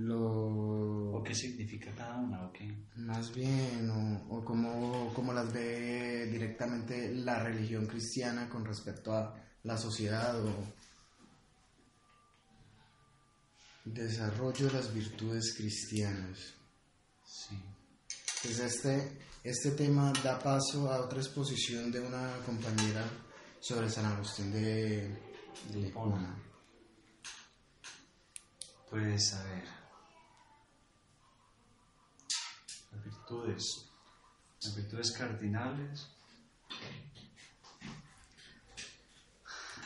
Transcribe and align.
lo... 0.00 1.12
¿O 1.12 1.22
qué 1.22 1.34
significa 1.34 1.94
cada 1.94 2.16
una? 2.16 2.46
¿O 2.46 2.52
qué? 2.52 2.72
Más 2.96 3.34
bien, 3.34 3.90
o, 3.90 4.36
o 4.36 4.44
cómo, 4.44 5.12
cómo 5.14 5.32
las 5.32 5.52
ve 5.52 6.26
directamente 6.26 7.14
la 7.14 7.42
religión 7.42 7.86
cristiana 7.86 8.48
con 8.48 8.64
respecto 8.64 9.12
a 9.12 9.34
la 9.64 9.76
sociedad 9.76 10.42
o 10.42 10.74
desarrollo 13.84 14.66
de 14.66 14.72
las 14.72 14.92
virtudes 14.94 15.54
cristianas. 15.56 16.54
Sí. 17.24 17.58
Pues 18.42 18.58
este, 18.60 19.18
este 19.44 19.72
tema 19.72 20.12
da 20.24 20.38
paso 20.38 20.90
a 20.90 21.00
otra 21.00 21.18
exposición 21.18 21.92
de 21.92 22.00
una 22.00 22.36
compañera 22.46 23.04
sobre 23.58 23.90
San 23.90 24.06
Agustín 24.06 24.50
de, 24.50 25.08
de 25.72 25.80
Hipona. 25.80 26.36
Pues 28.88 29.34
a 29.34 29.44
ver. 29.44 29.79
Virtudes. 33.30 33.86
Las 34.62 34.76
virtudes 34.76 35.12
cardinales. 35.12 36.08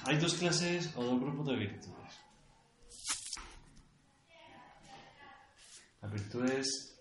Hay 0.05 0.19
dos 0.19 0.35
clases 0.35 0.91
o 0.97 1.05
dos 1.05 1.21
grupos 1.21 1.47
de 1.47 1.57
virtudes. 1.57 2.13
Las 6.03 6.13
virtudes 6.13 6.99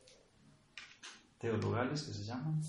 teologales 1.39 2.03
que 2.03 2.13
se 2.13 2.23
llaman. 2.23 2.61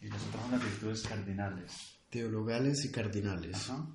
Y 0.00 0.08
las 0.08 0.22
otras 0.24 0.42
son 0.42 0.52
las 0.52 0.62
virtudes 0.62 1.02
cardinales. 1.02 1.98
Teologales 2.10 2.84
y 2.84 2.92
cardinales. 2.92 3.70
Ajá. 3.70 3.86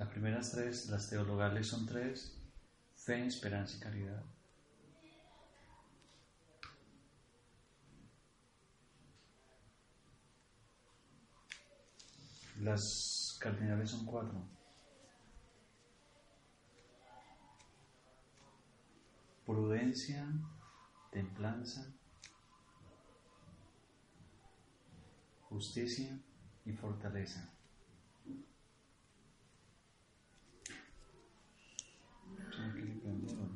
Las 0.00 0.08
primeras 0.20 0.52
tres, 0.52 0.90
las 0.90 1.08
teologales 1.08 1.66
son 1.66 1.86
tres, 1.86 2.38
fe, 2.94 3.24
esperanza 3.24 3.78
y 3.78 3.80
caridad. 3.80 4.22
Las 12.58 13.38
cardinales 13.40 13.88
son 13.88 14.04
cuatro. 14.04 14.46
Prudencia, 19.46 20.26
templanza, 21.10 21.94
justicia 25.48 26.20
y 26.66 26.72
fortaleza. 26.72 27.54
Tengo 32.60 32.74
que 32.74 32.80
reprenderlo. 32.80 33.48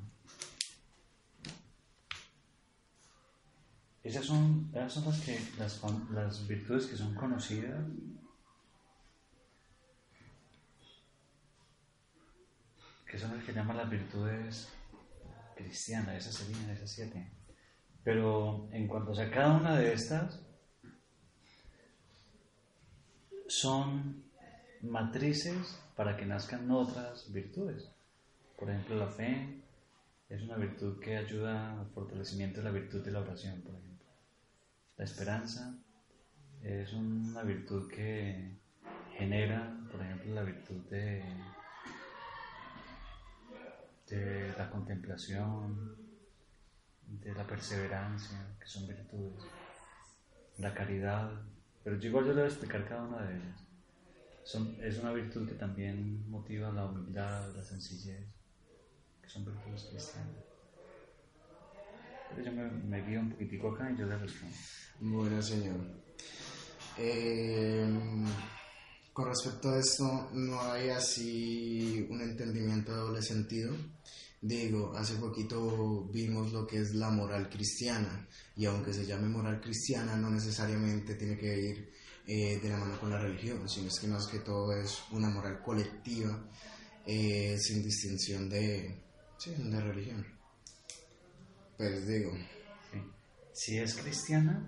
Esas 4.04 4.26
son, 4.26 4.70
esas 4.72 4.92
son 4.92 5.04
las, 5.06 5.20
que, 5.22 5.41
las, 5.59 5.82
las 6.12 6.47
virtudes 6.47 6.87
que 6.87 6.97
son 6.97 7.15
conocidas 7.15 7.84
que 13.15 13.20
son 13.20 13.37
las 13.37 13.44
que 13.44 13.53
llaman 13.53 13.76
las 13.76 13.88
virtudes 13.88 14.69
cristianas, 15.54 16.16
esas 16.16 16.34
serían 16.34 16.69
esas 16.70 16.91
siete. 16.91 17.31
Pero 18.03 18.69
en 18.72 18.88
cuanto 18.88 19.12
a 19.12 19.31
cada 19.31 19.56
una 19.56 19.76
de 19.76 19.92
estas, 19.92 20.44
son 23.47 24.25
matrices 24.82 25.81
para 25.94 26.16
que 26.16 26.26
nazcan 26.26 26.69
otras 26.72 27.32
virtudes. 27.32 27.88
Por 28.59 28.69
ejemplo, 28.69 28.97
la 28.97 29.06
fe 29.06 29.62
es 30.28 30.42
una 30.42 30.56
virtud 30.56 30.98
que 31.00 31.16
ayuda 31.16 31.81
al 31.81 31.86
fortalecimiento 31.91 32.59
de 32.59 32.65
la 32.65 32.72
virtud 32.72 33.04
de 33.04 33.12
la 33.12 33.21
oración, 33.21 33.60
por 33.62 33.76
ejemplo. 33.76 33.94
La 34.97 35.05
esperanza 35.05 35.77
es 36.62 36.93
una 36.93 37.43
virtud 37.43 37.91
que 37.91 38.59
genera, 39.16 39.77
por 39.91 40.00
ejemplo, 40.00 40.34
la 40.34 40.43
virtud 40.43 40.88
de, 40.88 41.25
de 44.09 44.54
la 44.56 44.71
contemplación, 44.71 45.97
de 47.06 47.34
la 47.34 47.44
perseverancia, 47.44 48.56
que 48.60 48.66
son 48.66 48.87
virtudes. 48.87 49.43
La 50.59 50.72
caridad, 50.72 51.28
pero 51.83 51.97
igual 51.97 52.27
yo 52.27 52.31
le 52.31 52.43
voy 52.43 52.44
a 52.44 52.53
explicar 52.53 52.88
cada 52.88 53.03
una 53.03 53.22
de 53.22 53.37
ellas. 53.37 53.65
Son, 54.44 54.77
es 54.81 54.99
una 54.99 55.12
virtud 55.12 55.49
que 55.49 55.54
también 55.54 56.31
motiva 56.31 56.71
la 56.71 56.84
humildad, 56.84 57.53
la 57.56 57.65
sencillez, 57.65 58.28
que 59.21 59.28
son 59.28 59.44
virtudes 59.44 59.88
cristianas. 59.91 60.53
Yo 62.45 62.53
me, 62.53 62.71
me 62.71 63.03
guío 63.07 63.21
un 63.21 63.31
poquitico 63.31 63.73
acá 63.73 63.91
y 63.91 63.97
yo 63.99 64.07
le 64.07 64.19
respondo. 64.19 64.57
Bueno, 65.01 65.41
señor. 65.43 66.05
Eh, 66.99 67.87
con 69.12 69.29
respecto 69.29 69.71
a 69.71 69.79
esto, 69.79 70.31
no 70.33 70.61
hay 70.61 70.89
así 70.89 72.07
un 72.11 72.21
entendimiento 72.21 72.93
de 72.93 72.99
doble 72.99 73.23
sentido. 73.23 73.75
Digo, 74.41 74.93
hace 74.97 75.15
poquito 75.15 76.05
vimos 76.13 76.53
lo 76.53 76.67
que 76.67 76.79
es 76.79 76.95
la 76.95 77.11
moral 77.11 77.49
cristiana 77.49 78.29
y 78.57 78.67
aunque 78.67 78.93
se 78.93 79.07
llame 79.07 79.29
moral 79.29 79.61
cristiana, 79.61 80.17
no 80.17 80.31
necesariamente 80.31 81.15
tiene 81.15 81.39
que 81.39 81.59
ir 81.59 81.93
eh, 82.27 82.59
de 82.61 82.69
la 82.69 82.77
mano 82.77 82.99
con 83.01 83.11
la 83.11 83.19
religión, 83.19 83.69
sino 83.69 83.89
es 83.89 83.99
que 83.99 84.07
más 84.07 84.27
que 84.27 84.41
todo 84.41 84.73
es 84.73 85.03
una 85.13 85.31
moral 85.31 85.63
colectiva 85.63 86.47
eh, 87.07 87.57
sin 87.59 87.83
distinción 87.83 88.49
de, 88.51 89.03
sí, 89.39 89.55
de 89.57 89.81
religión. 89.81 90.34
Pues 91.77 92.07
digo. 92.07 92.33
Si 93.53 93.79
es 93.79 93.97
cristiana, 93.97 94.62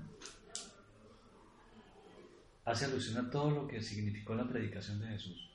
hace 2.65 2.85
alusión 2.85 3.25
a 3.25 3.31
todo 3.31 3.51
lo 3.51 3.69
que 3.69 3.83
significó 3.83 4.35
la 4.35 4.49
predicación 4.49 5.01
de 5.01 5.09
Jesús. 5.09 5.51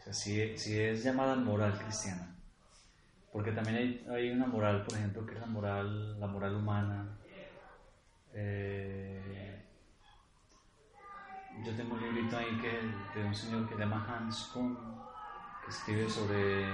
O 0.00 0.04
sea, 0.04 0.12
si, 0.12 0.40
es 0.40 1.04
llamada 1.04 1.36
moral 1.36 1.78
cristiana, 1.78 2.34
porque 3.32 3.52
también 3.52 3.76
hay, 3.76 4.06
hay 4.10 4.30
una 4.30 4.46
moral, 4.46 4.84
por 4.84 4.94
ejemplo, 4.94 5.26
que 5.26 5.34
es 5.34 5.40
la 5.40 5.46
moral, 5.46 6.18
la 6.18 6.26
moral 6.26 6.54
humana. 6.54 7.18
Eh, 8.34 9.62
yo 11.64 11.74
tengo 11.74 11.94
un 11.94 12.02
librito 12.02 12.36
ahí 12.36 12.58
que, 12.60 13.18
de 13.18 13.26
un 13.26 13.34
señor 13.34 13.68
que 13.68 13.74
se 13.74 13.80
llama 13.80 14.06
Hans 14.08 14.50
Kuhn, 14.52 14.76
que 15.64 15.70
escribe 15.70 16.08
sobre 16.08 16.66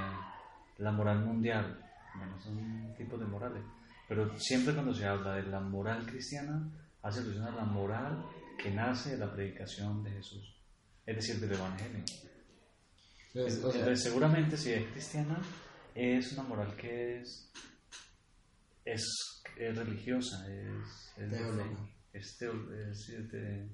la 0.78 0.92
moral 0.92 1.24
mundial. 1.24 1.83
Bueno, 2.16 2.40
son 2.40 2.94
tipos 2.96 3.18
de 3.20 3.26
morales. 3.26 3.62
Pero 4.08 4.38
siempre 4.38 4.74
cuando 4.74 4.94
se 4.94 5.06
habla 5.06 5.34
de 5.34 5.44
la 5.44 5.60
moral 5.60 6.06
cristiana, 6.06 6.70
hace 7.02 7.20
alusión 7.20 7.44
a 7.44 7.56
la 7.56 7.64
moral 7.64 8.24
que 8.58 8.70
nace 8.70 9.12
de 9.12 9.18
la 9.18 9.32
predicación 9.32 10.02
de 10.02 10.10
Jesús, 10.10 10.56
es 11.06 11.16
decir, 11.16 11.40
del 11.40 11.52
Evangelio. 11.52 12.04
pues, 13.32 13.58
o 13.64 13.70
sea, 13.70 13.80
Entonces, 13.80 14.02
seguramente 14.02 14.56
si 14.56 14.72
es 14.72 14.86
cristiana, 14.92 15.40
es 15.94 16.32
una 16.32 16.42
moral 16.42 16.76
que 16.76 17.20
es, 17.20 17.50
es, 18.84 19.42
es 19.56 19.76
religiosa, 19.76 20.46
es, 20.50 21.12
es 21.16 21.30
de 21.30 21.38
es 22.12 22.38
de, 22.38 23.68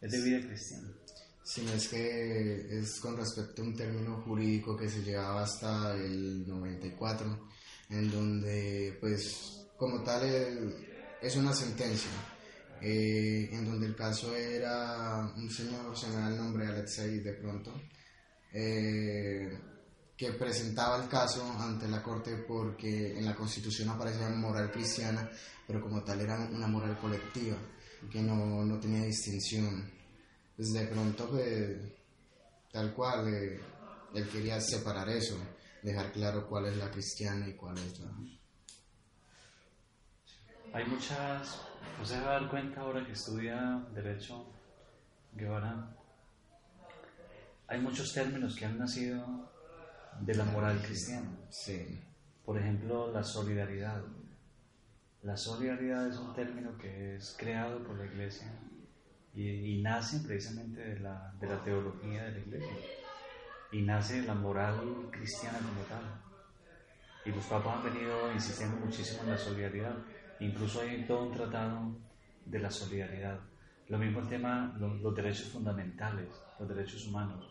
es 0.00 0.12
de 0.12 0.22
vida 0.22 0.46
cristiana. 0.46 0.88
Si 1.44 1.62
no 1.62 1.72
es 1.72 1.88
que 1.88 2.78
es 2.78 3.00
con 3.00 3.16
respecto 3.16 3.62
a 3.62 3.64
un 3.64 3.74
término 3.74 4.22
jurídico 4.22 4.76
que 4.76 4.88
se 4.88 5.02
llevaba 5.02 5.42
hasta 5.42 5.94
el 5.96 6.46
94, 6.46 7.48
en 7.90 8.10
donde, 8.10 8.96
pues, 9.00 9.66
como 9.76 10.02
tal, 10.02 10.22
es 11.20 11.36
una 11.36 11.52
sentencia, 11.52 12.10
eh, 12.80 13.48
en 13.52 13.64
donde 13.64 13.86
el 13.86 13.96
caso 13.96 14.34
era 14.36 15.32
un 15.36 15.50
señor, 15.50 15.96
se 15.96 16.08
me 16.08 16.16
da 16.16 16.28
el 16.28 16.36
nombre, 16.36 16.66
Alexei, 16.66 17.20
de 17.20 17.34
pronto, 17.34 17.72
eh, 18.52 19.58
que 20.16 20.32
presentaba 20.32 21.02
el 21.02 21.08
caso 21.08 21.44
ante 21.58 21.88
la 21.88 22.02
corte 22.02 22.36
porque 22.46 23.18
en 23.18 23.24
la 23.24 23.34
constitución 23.34 23.88
aparecía 23.88 24.28
moral 24.30 24.70
cristiana, 24.70 25.28
pero 25.66 25.80
como 25.80 26.02
tal 26.02 26.20
era 26.20 26.38
una 26.38 26.66
moral 26.66 26.98
colectiva, 26.98 27.56
que 28.10 28.20
no, 28.20 28.64
no 28.64 28.78
tenía 28.78 29.04
distinción. 29.04 30.01
Pues 30.56 30.72
de 30.72 30.86
pronto, 30.86 31.28
pues, 31.30 31.78
tal 32.70 32.92
cual, 32.94 33.28
eh, 33.32 33.60
él 34.14 34.28
quería 34.28 34.60
separar 34.60 35.08
eso, 35.08 35.36
dejar 35.82 36.12
claro 36.12 36.46
cuál 36.48 36.66
es 36.66 36.76
la 36.76 36.90
cristiana 36.90 37.48
y 37.48 37.54
cuál 37.54 37.78
es 37.78 37.98
la... 38.00 38.10
Hay 40.74 40.86
muchas, 40.86 41.60
usted 42.00 42.16
se 42.16 42.20
va 42.20 42.36
a 42.36 42.40
dar 42.40 42.50
cuenta 42.50 42.80
ahora 42.80 43.04
que 43.04 43.12
estudia 43.12 43.86
Derecho 43.94 44.46
Guevara, 45.32 45.96
hay 47.66 47.80
muchos 47.80 48.12
términos 48.12 48.54
que 48.54 48.66
han 48.66 48.78
nacido 48.78 49.50
de 50.20 50.34
la 50.34 50.44
moral 50.44 50.80
cristiana. 50.82 51.30
Sí. 51.50 52.00
Por 52.44 52.58
ejemplo, 52.58 53.10
la 53.12 53.22
solidaridad. 53.22 54.02
La 55.22 55.36
solidaridad 55.36 56.08
es 56.08 56.16
un 56.16 56.34
término 56.34 56.76
que 56.76 57.16
es 57.16 57.34
creado 57.38 57.82
por 57.82 57.96
la 57.96 58.06
iglesia 58.06 58.52
y, 59.34 59.80
nace 59.82 60.20
precisamente 60.20 60.80
de 60.80 61.00
la, 61.00 61.32
de 61.40 61.46
la 61.46 61.62
teología 61.62 62.24
de 62.24 62.32
la 62.32 62.38
iglesia 62.38 62.76
y 63.70 63.82
nace 63.82 64.20
de 64.20 64.26
la 64.26 64.34
moral 64.34 65.08
cristiana 65.10 65.58
como 65.58 65.80
tal. 65.88 66.20
Y 67.24 67.30
los 67.30 67.44
papas 67.46 67.76
han 67.76 67.94
venido 67.94 68.32
insistiendo 68.32 68.76
muchísimo 68.76 69.22
en 69.22 69.30
la 69.30 69.38
solidaridad. 69.38 69.96
Incluso 70.40 70.82
hay 70.82 71.04
todo 71.06 71.28
un 71.28 71.32
tratado 71.32 71.96
de 72.44 72.58
la 72.58 72.70
solidaridad. 72.70 73.38
Lo 73.88 73.98
mismo 73.98 74.20
el 74.20 74.28
tema, 74.28 74.76
los, 74.78 75.00
los 75.00 75.14
derechos 75.14 75.48
fundamentales, 75.48 76.28
los 76.58 76.68
derechos 76.68 77.06
humanos. 77.06 77.48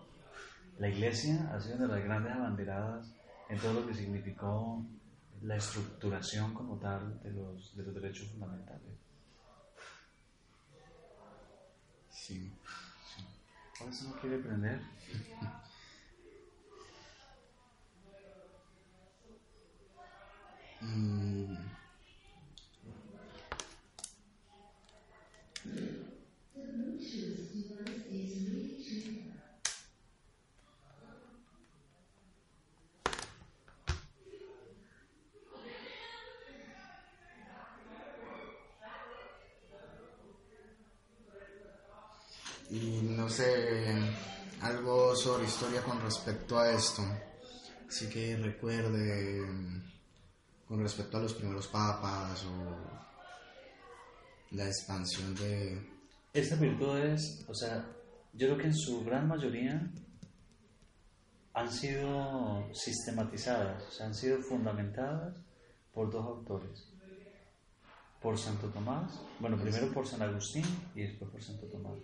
La 0.77 0.89
iglesia 0.89 1.49
ha 1.53 1.59
sido 1.59 1.77
una 1.77 1.87
de 1.87 1.93
las 1.95 2.03
grandes 2.03 2.33
abanderadas 2.33 3.13
en 3.49 3.57
todo 3.59 3.73
lo 3.73 3.87
que 3.87 3.93
significó 3.93 4.85
la 5.41 5.55
estructuración 5.55 6.53
como 6.53 6.77
tal 6.77 7.19
de 7.21 7.31
los, 7.31 7.75
de 7.75 7.83
los 7.83 7.93
derechos 7.93 8.27
fundamentales. 8.29 9.01
Sí. 12.27 12.51
sí. 13.15 13.23
¿Por 13.79 13.89
eso 13.89 14.09
no 14.09 14.21
quiere 14.21 14.35
aprender? 14.35 14.79
mm. 20.81 21.71
y 42.71 43.01
no 43.21 43.29
sé, 43.29 43.94
algo 44.62 45.15
sobre 45.15 45.45
historia 45.45 45.83
con 45.83 46.01
respecto 46.01 46.57
a 46.57 46.71
esto. 46.71 47.03
Así 47.88 48.09
que 48.09 48.35
recuerde 48.35 49.45
con 50.68 50.81
respecto 50.81 51.18
a 51.18 51.21
los 51.21 51.35
primeros 51.35 51.68
papas 51.68 52.44
o 52.45 52.77
la 54.56 54.65
expansión 54.65 55.35
de... 55.35 55.88
Estas 56.33 56.59
virtudes, 56.59 57.45
o 57.47 57.53
sea, 57.53 57.85
yo 58.33 58.47
creo 58.47 58.57
que 58.57 58.68
en 58.68 58.75
su 58.75 59.03
gran 59.03 59.27
mayoría 59.27 59.91
han 61.53 61.71
sido 61.71 62.74
sistematizadas, 62.74 63.83
o 63.83 63.91
sea, 63.91 64.07
han 64.07 64.15
sido 64.15 64.39
fundamentadas 64.39 65.35
por 65.94 66.09
dos 66.09 66.25
autores. 66.25 66.88
Por 68.19 68.38
Santo 68.38 68.67
Tomás, 68.69 69.19
bueno, 69.39 69.57
primero 69.62 69.91
por 69.94 70.07
San 70.07 70.24
Agustín 70.24 70.65
y 70.95 71.01
después 71.01 71.29
por 71.29 71.44
Santo 71.44 71.67
Tomás. 71.67 72.00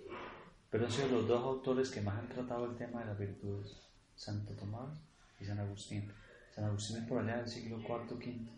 Pero 0.77 0.85
han 0.85 0.94
sido 0.94 1.07
los 1.07 1.27
dos 1.27 1.44
autores 1.44 1.89
que 1.89 2.01
más 2.01 2.19
han 2.19 2.29
tratado 2.29 2.65
el 2.65 2.77
tema 2.77 3.00
de 3.00 3.07
las 3.07 3.18
virtudes, 3.18 3.75
Santo 4.15 4.53
Tomás 4.53 4.95
y 5.39 5.45
San 5.45 5.57
Agustín. 5.57 6.13
San 6.53 6.65
Agustín 6.65 6.97
es 6.97 7.07
por 7.07 7.18
allá 7.18 7.38
del 7.38 7.47
siglo 7.47 7.79
IV, 7.79 8.13
V. 8.13 8.51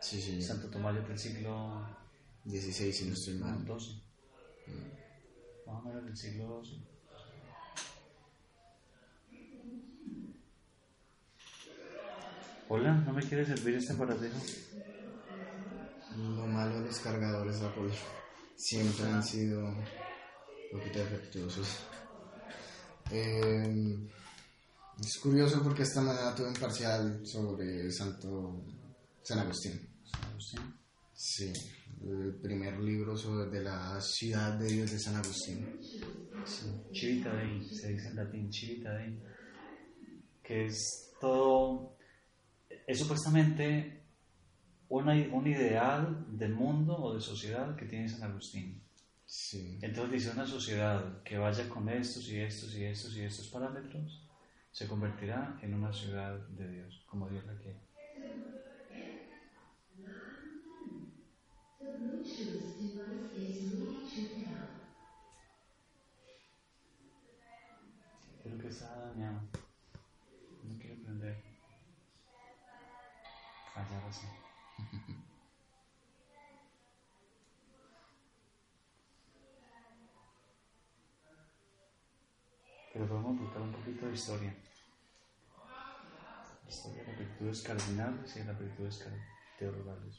Sí, 0.00 0.20
sí. 0.20 0.42
Santo 0.42 0.68
Tomás 0.68 0.96
es 0.96 1.06
del 1.06 1.16
siglo 1.16 1.86
XVI, 2.44 2.92
si 2.92 3.04
no 3.04 3.12
estoy 3.12 3.34
mal. 3.34 3.64
XII. 3.64 4.02
Más 5.68 5.76
o 5.76 5.82
menos 5.82 6.04
del 6.04 6.16
siglo 6.16 6.64
XII. 6.64 6.84
Hola, 12.68 12.92
¿no 12.92 13.12
me 13.12 13.22
quiere 13.22 13.46
servir 13.46 13.76
este 13.76 13.92
aparatito? 13.92 14.34
Lo 16.16 16.46
malo 16.48 16.80
de 16.80 16.86
los 16.86 16.98
cargadores 16.98 17.60
de 17.60 17.66
Apple 17.68 17.92
siempre 18.56 19.06
han 19.06 19.22
sido 19.22 19.72
un 20.72 20.78
poquito 20.78 20.98
defectuosos. 20.98 21.68
Eh, 23.10 23.96
es 25.00 25.18
curioso 25.18 25.62
porque 25.62 25.82
esta 25.82 26.00
mañana 26.00 26.34
tuve 26.34 26.48
un 26.48 26.54
parcial 26.54 27.20
sobre 27.26 27.90
Santo 27.92 28.64
San 29.22 29.40
Agustín. 29.40 29.72
San 30.04 30.24
Agustín. 30.30 30.60
Sí, 31.12 31.52
el 32.02 32.34
primer 32.42 32.78
libro 32.78 33.16
sobre 33.16 33.50
de 33.50 33.64
la 33.64 34.00
ciudad 34.00 34.58
de 34.58 34.66
Dios 34.66 34.90
de 34.92 34.98
San 34.98 35.16
Agustín. 35.16 35.78
Sí, 36.44 36.66
Civita 36.92 37.34
Dei, 37.34 37.62
se 37.64 37.88
dice 37.88 38.08
en 38.08 38.16
latín, 38.16 38.52
Civita 38.52 38.94
Dei, 38.94 39.18
que 40.42 40.66
es 40.66 41.12
todo, 41.20 41.96
es 42.86 42.98
supuestamente 42.98 44.04
una, 44.88 45.12
un 45.32 45.46
ideal 45.46 46.26
de 46.36 46.48
mundo 46.48 46.96
o 46.96 47.14
de 47.14 47.20
sociedad 47.20 47.74
que 47.76 47.86
tiene 47.86 48.08
San 48.08 48.30
Agustín. 48.30 48.85
Entonces 49.82 50.12
dice 50.12 50.30
una 50.30 50.46
sociedad 50.46 51.22
que 51.22 51.36
vaya 51.38 51.68
con 51.68 51.88
estos 51.88 52.28
y 52.28 52.40
estos 52.40 52.74
y 52.74 52.84
estos 52.84 53.16
y 53.16 53.22
estos 53.22 53.48
parámetros, 53.48 54.24
se 54.72 54.86
convertirá 54.86 55.58
en 55.62 55.74
una 55.74 55.92
ciudad 55.92 56.38
de 56.48 56.68
Dios, 56.68 57.04
como 57.06 57.28
Dios 57.28 57.44
la 57.46 57.56
quiere. 57.58 57.80
Pero 82.96 83.08
podemos 83.08 83.38
buscar 83.38 83.60
un 83.60 83.72
poquito 83.72 84.06
de 84.06 84.14
historia. 84.14 84.54
Historia 86.66 87.02
de 87.02 87.08
las 87.08 87.18
virtudes 87.18 87.60
cardinales 87.60 88.36
y 88.36 88.38
de 88.38 88.44
las 88.46 88.58
virtudes 88.58 89.04
teologales. 89.58 90.16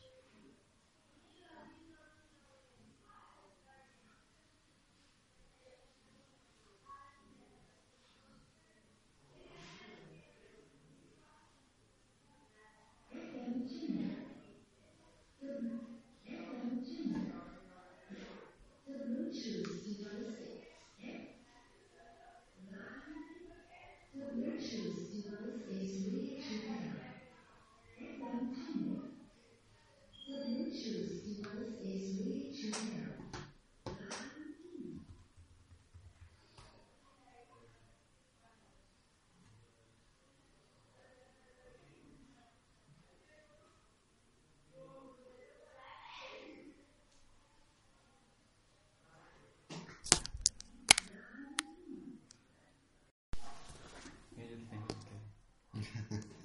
Eh, 54.37 54.57
yo 54.61 54.67
tengo 54.69 54.87
que- 54.87 54.97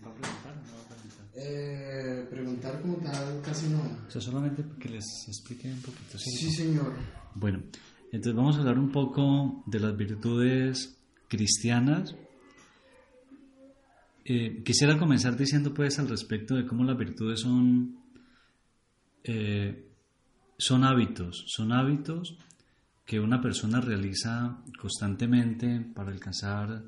¿Va 0.05 0.11
a 0.11 0.15
preguntar 0.15 0.53
o 0.53 0.63
no 0.67 0.73
va 0.77 0.83
a 0.83 0.89
preguntar? 0.89 1.27
Eh, 1.35 2.27
preguntar 2.31 2.81
como 2.81 2.97
tal 2.97 3.42
casi 3.53 3.69
no. 3.69 3.83
O 4.07 4.11
sea, 4.11 4.21
solamente 4.21 4.63
porque 4.63 4.89
les 4.89 5.05
explique 5.29 5.71
un 5.71 5.83
poquito. 5.83 6.19
Sí, 6.19 6.51
señor. 6.51 6.95
Bueno, 7.35 7.63
entonces 8.11 8.35
vamos 8.35 8.57
a 8.57 8.61
hablar 8.61 8.79
un 8.79 8.91
poco 8.91 9.63
de 9.67 9.81
las 9.81 9.97
virtudes 9.97 10.97
cristianas 11.29 12.15
Eh, 14.25 14.63
quisiera 14.65 14.97
comenzar 14.99 15.37
diciendo 15.37 15.75
pues 15.75 15.99
al 15.99 16.09
respecto 16.09 16.55
de 16.55 16.65
cómo 16.65 16.85
las 16.85 16.97
virtudes 16.97 17.41
son, 17.41 17.99
eh, 19.25 19.91
son 20.57 20.85
hábitos, 20.85 21.45
son 21.49 21.73
hábitos 21.73 22.39
que 23.05 23.19
una 23.19 23.41
persona 23.41 23.81
realiza 23.81 24.63
constantemente 24.79 25.81
para 25.93 26.13
alcanzar 26.13 26.85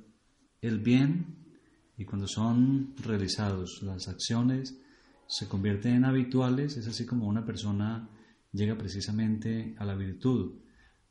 el 0.62 0.78
bien 0.78 1.26
y 1.98 2.04
cuando 2.04 2.28
son 2.28 2.94
realizados 3.02 3.82
las 3.82 4.06
acciones 4.06 4.78
se 5.26 5.48
convierten 5.48 5.94
en 5.94 6.04
habituales, 6.04 6.76
es 6.76 6.86
así 6.86 7.06
como 7.06 7.26
una 7.26 7.44
persona 7.44 8.08
llega 8.52 8.76
precisamente 8.76 9.74
a 9.78 9.84
la 9.84 9.94
virtud. 9.94 10.54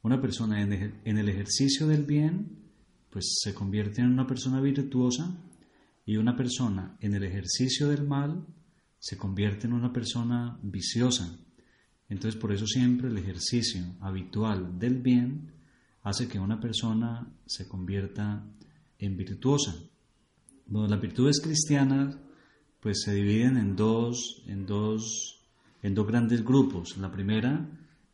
Una 0.02 0.22
persona 0.22 0.62
en 0.62 1.18
el 1.18 1.30
ejercicio 1.30 1.88
del 1.88 2.04
bien, 2.04 2.64
pues 3.10 3.40
se 3.42 3.54
convierte 3.54 4.02
en 4.02 4.12
una 4.12 4.28
persona 4.28 4.60
virtuosa 4.60 5.38
y 6.06 6.18
una 6.18 6.36
persona 6.36 6.98
en 7.00 7.14
el 7.14 7.24
ejercicio 7.24 7.88
del 7.88 8.06
mal 8.06 8.46
se 9.00 9.18
convierte 9.18 9.68
en 9.68 9.74
una 9.74 9.94
persona 9.94 10.60
viciosa. 10.64 11.38
Entonces 12.10 12.40
por 12.40 12.52
eso 12.52 12.66
siempre 12.68 13.10
el 13.10 13.18
ejercicio 13.18 13.82
habitual 14.02 14.80
del 14.80 15.02
bien 15.02 15.52
hace 16.02 16.28
que 16.28 16.40
una 16.40 16.60
persona 16.60 17.32
se 17.46 17.68
convierta 17.68 18.46
en 18.98 19.18
virtuosa. 19.18 19.76
Bueno, 20.66 20.88
las 20.88 21.02
virtudes 21.02 21.40
cristianas 21.42 22.18
pues 22.84 23.02
se 23.02 23.14
dividen 23.14 23.56
en 23.56 23.78
dos, 23.78 24.44
en 24.46 24.66
dos, 24.66 25.40
en 25.82 25.96
dos 25.96 26.06
grandes 26.06 26.44
grupos. 26.44 26.98
La 26.98 27.10
primera, 27.10 27.66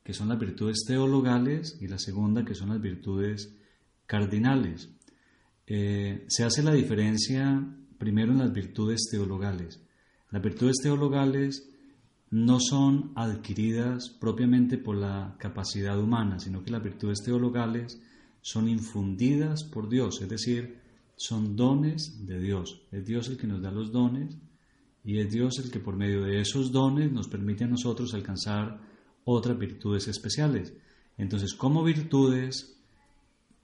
que 0.03 0.13
son 0.13 0.29
las 0.29 0.37
virtudes 0.37 0.83
teologales, 0.85 1.79
y 1.81 1.87
la 1.87 1.97
segunda, 1.97 2.45
que 2.45 2.53
son 2.53 2.69
las 2.69 2.79
virtudes 2.79 3.51
cardinales. 4.05 4.89
Eh, 5.65 6.23
se 6.27 6.43
hace 6.43 6.61
la 6.61 6.73
diferencia 6.73 7.67
primero 7.97 8.31
en 8.31 8.37
las 8.37 8.53
virtudes 8.53 9.07
teologales. 9.09 9.81
Las 10.29 10.43
virtudes 10.43 10.77
teologales 10.83 11.67
no 12.29 12.59
son 12.59 13.11
adquiridas 13.15 14.09
propiamente 14.21 14.77
por 14.77 14.97
la 14.97 15.35
capacidad 15.39 15.99
humana, 15.99 16.39
sino 16.39 16.63
que 16.63 16.71
las 16.71 16.83
virtudes 16.83 17.23
teologales 17.25 17.99
son 18.41 18.69
infundidas 18.69 19.63
por 19.63 19.89
Dios, 19.89 20.21
es 20.21 20.29
decir, 20.29 20.79
son 21.15 21.55
dones 21.55 22.27
de 22.27 22.39
Dios. 22.39 22.83
Es 22.91 23.03
Dios 23.05 23.29
el 23.29 23.37
que 23.37 23.47
nos 23.47 23.63
da 23.63 23.71
los 23.71 23.91
dones 23.91 24.37
y 25.03 25.19
es 25.19 25.31
Dios 25.31 25.59
el 25.59 25.71
que 25.71 25.79
por 25.79 25.95
medio 25.95 26.23
de 26.23 26.41
esos 26.41 26.71
dones 26.71 27.11
nos 27.11 27.27
permite 27.27 27.63
a 27.63 27.67
nosotros 27.67 28.13
alcanzar 28.13 28.79
otras 29.23 29.57
virtudes 29.57 30.07
especiales. 30.07 30.73
Entonces, 31.17 31.53
como 31.53 31.83
virtudes 31.83 32.77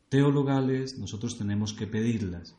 teologales, 0.10 0.98
nosotros 0.98 1.38
tenemos 1.38 1.74
que 1.74 1.88
pedirlas 1.88 2.56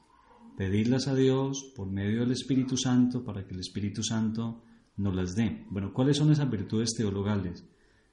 pedirlas 0.57 1.07
a 1.07 1.15
Dios 1.15 1.71
por 1.77 1.91
medio 1.91 2.21
del 2.21 2.33
Espíritu 2.33 2.77
Santo 2.77 3.23
para 3.23 3.47
que 3.47 3.55
el 3.55 3.61
Espíritu 3.61 4.03
Santo 4.03 4.63
nos 4.97 5.15
las 5.15 5.35
dé. 5.35 5.65
Bueno, 5.71 5.93
¿cuáles 5.93 6.17
son 6.17 6.33
esas 6.33 6.51
virtudes 6.51 6.95
teologales? 6.97 7.65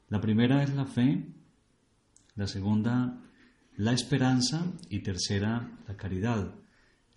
La 0.09 0.19
primera 0.19 0.61
es 0.61 0.73
la 0.75 0.85
fe, 0.85 1.25
la 2.35 2.47
segunda 2.47 3.19
la 3.75 3.93
esperanza 3.93 4.71
y 4.89 4.99
tercera 4.99 5.79
la 5.87 5.97
caridad. 5.97 6.53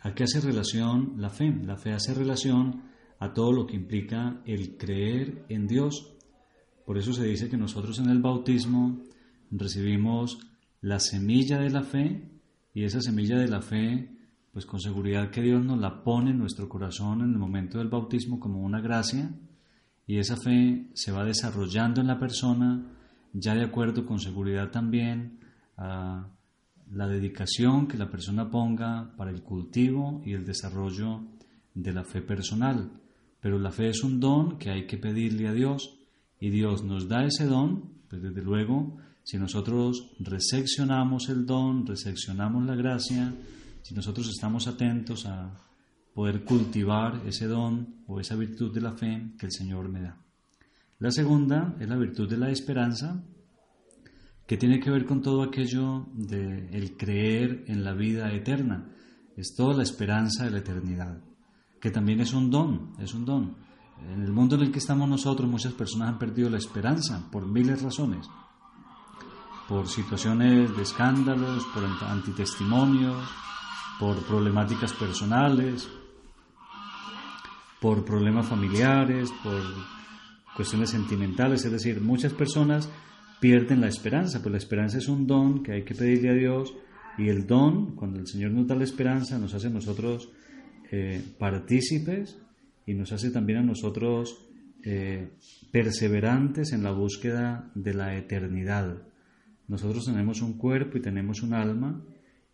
¿A 0.01 0.15
qué 0.15 0.25
hace 0.25 0.41
relación 0.41 1.15
la 1.19 1.29
fe? 1.29 1.53
La 1.65 1.77
fe 1.77 1.93
hace 1.93 2.15
relación 2.15 2.85
a 3.19 3.33
todo 3.33 3.53
lo 3.53 3.67
que 3.67 3.77
implica 3.77 4.41
el 4.45 4.77
creer 4.77 5.45
en 5.49 5.67
Dios. 5.67 6.15
Por 6.85 6.99
eso 6.99 7.13
se 7.13 7.25
dice 7.25 7.49
que 7.49 7.57
nosotros 7.57 7.99
en 7.99 8.11
el 8.11 8.21
bautismo 8.21 9.03
recibimos 9.51 10.39
la 10.81 11.01
semilla 11.01 11.59
de 11.59 11.71
la 11.71 11.83
fe 11.83 12.29
y 12.75 12.85
esa 12.85 13.01
semilla 13.01 13.39
de 13.39 13.49
la 13.49 13.63
fe 13.63 14.11
pues 14.53 14.65
con 14.65 14.81
seguridad 14.81 15.31
que 15.31 15.43
Dios 15.43 15.65
nos 15.65 15.79
la 15.79 16.03
pone 16.03 16.31
en 16.31 16.39
nuestro 16.39 16.69
corazón 16.69 17.21
en 17.21 17.33
el 17.33 17.39
momento 17.39 17.79
del 17.79 17.89
bautismo 17.89 18.41
como 18.41 18.63
una 18.63 18.81
gracia 18.81 19.31
y 20.07 20.19
esa 20.19 20.37
fe 20.37 20.89
se 20.95 21.13
va 21.13 21.25
desarrollando 21.25 22.01
en 22.01 22.07
la 22.07 22.19
persona 22.19 22.83
ya 23.33 23.55
de 23.55 23.65
acuerdo 23.65 24.07
con 24.07 24.19
seguridad 24.19 24.71
también 24.71 25.41
a 25.77 26.29
la 26.91 27.07
dedicación 27.09 27.89
que 27.89 27.99
la 27.99 28.11
persona 28.11 28.51
ponga 28.51 29.13
para 29.17 29.31
el 29.31 29.43
cultivo 29.43 30.23
y 30.25 30.33
el 30.33 30.47
desarrollo 30.47 31.21
de 31.75 31.93
la 31.93 32.05
fe 32.05 32.23
personal. 32.23 32.91
Pero 33.47 33.61
la 33.61 33.71
fe 33.71 33.91
es 33.91 34.03
un 34.03 34.19
don 34.19 34.59
que 34.59 34.71
hay 34.71 34.89
que 34.89 34.99
pedirle 34.99 35.47
a 35.47 35.53
Dios 35.53 36.01
y 36.41 36.51
Dios 36.51 36.83
nos 36.83 37.07
da 37.07 37.25
ese 37.25 37.45
don, 37.45 37.93
pues 38.09 38.21
desde 38.21 38.43
luego, 38.43 38.97
si 39.23 39.39
nosotros 39.39 40.17
reseccionamos 40.19 41.29
el 41.29 41.47
don, 41.47 41.87
reseccionamos 41.87 42.67
la 42.67 42.75
gracia, 42.75 43.33
si 43.83 43.95
nosotros 43.95 44.29
estamos 44.31 44.67
atentos 44.67 45.27
a 45.27 45.55
poder 46.13 46.43
cultivar 46.43 47.23
ese 47.25 47.47
don 47.47 48.03
o 48.09 48.19
esa 48.19 48.35
virtud 48.35 48.75
de 48.75 48.81
la 48.81 48.97
fe 48.97 49.31
que 49.39 49.47
el 49.47 49.53
Señor 49.53 49.89
me 49.91 50.03
da. 50.03 50.21
La 50.99 51.13
segunda 51.13 51.77
es 51.79 51.89
la 51.89 51.97
virtud 51.97 52.29
de 52.29 52.39
la 52.39 52.51
esperanza, 52.51 53.23
que 54.45 54.57
tiene 54.57 54.81
que 54.81 54.91
ver 54.91 55.05
con 55.05 55.23
todo 55.23 55.45
aquello 55.45 56.09
de 56.15 56.69
el 56.73 56.97
creer 56.97 57.63
en 57.69 57.85
la 57.85 57.95
vida 57.95 58.33
eterna. 58.33 58.91
Es 59.37 59.55
toda 59.55 59.77
la 59.77 59.85
esperanza 59.85 60.47
de 60.47 60.51
la 60.51 60.59
eternidad, 60.59 61.23
que 61.81 61.91
también 61.91 62.21
es 62.21 62.33
un 62.33 62.51
don, 62.51 62.93
es 62.99 63.15
un 63.15 63.25
don. 63.25 63.57
En 64.13 64.23
el 64.23 64.33
mundo 64.33 64.57
en 64.57 64.63
el 64.63 64.73
que 64.73 64.79
estamos 64.79 65.09
nosotros 65.09 65.49
muchas 65.49 65.73
personas 65.73 66.09
han 66.09 66.19
perdido 66.19 66.51
la 66.51 66.59
esperanza 66.59 67.29
por 67.31 67.47
miles 67.47 67.79
de 67.79 67.85
razones, 67.85 68.29
por 69.69 69.89
situaciones 69.89 70.77
de 70.77 70.83
escándalos, 70.83 71.65
por 71.67 71.85
antitestimonios, 71.85 73.17
por 73.99 74.17
problemáticas 74.27 74.93
personales, 74.93 75.89
por 77.81 78.05
problemas 78.05 78.47
familiares, 78.47 79.31
por 79.43 79.63
cuestiones 80.55 80.91
sentimentales, 80.91 81.65
es 81.65 81.73
decir, 81.73 82.01
muchas 82.01 82.33
personas 82.33 82.89
pierden 83.41 83.81
la 83.81 83.89
esperanza, 83.89 84.41
pues 84.41 84.53
la 84.53 84.59
esperanza 84.59 84.99
es 84.99 85.09
un 85.09 85.27
don 85.27 85.63
que 85.63 85.73
hay 85.73 85.85
que 85.85 85.95
pedirle 85.95 86.31
a 86.31 86.35
Dios 86.35 86.73
y 87.19 87.29
el 87.29 87.47
don, 87.47 87.95
cuando 87.95 88.19
el 88.19 88.27
Señor 88.27 88.53
nos 88.53 88.67
da 88.67 88.75
la 88.75 88.85
esperanza, 88.85 89.39
nos 89.39 89.55
hace 89.55 89.71
nosotros 89.71 90.31
eh, 90.91 91.23
partícipes 91.39 92.39
y 92.87 92.95
nos 92.95 93.13
hace 93.13 93.31
también 93.31 93.59
a 93.59 93.63
nosotros 93.63 94.47
eh, 94.85 95.31
perseverantes 95.73 96.73
en 96.73 96.83
la 96.83 96.93
búsqueda 96.93 97.71
de 97.75 97.95
la 97.95 98.17
eternidad. 98.17 99.03
Nosotros 99.69 100.05
tenemos 100.05 100.43
un 100.43 100.57
cuerpo 100.59 100.99
y 100.99 101.03
tenemos 101.03 101.43
un 101.43 101.55
alma 101.55 102.05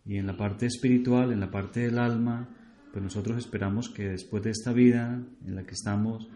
y 0.05 0.17
en 0.17 0.27
la 0.27 0.37
parte 0.37 0.67
espiritual, 0.67 1.33
en 1.33 1.41
la 1.41 1.51
parte 1.51 1.81
del 1.81 1.99
alma, 1.99 2.49
pues 2.91 3.03
nosotros 3.03 3.39
esperamos 3.39 3.91
que 3.91 4.09
después 4.09 4.43
de 4.43 4.51
esta 4.51 4.73
vida 4.73 5.23
en 5.47 5.55
la 5.55 5.65
que 5.65 5.75
estamos, 5.75 6.29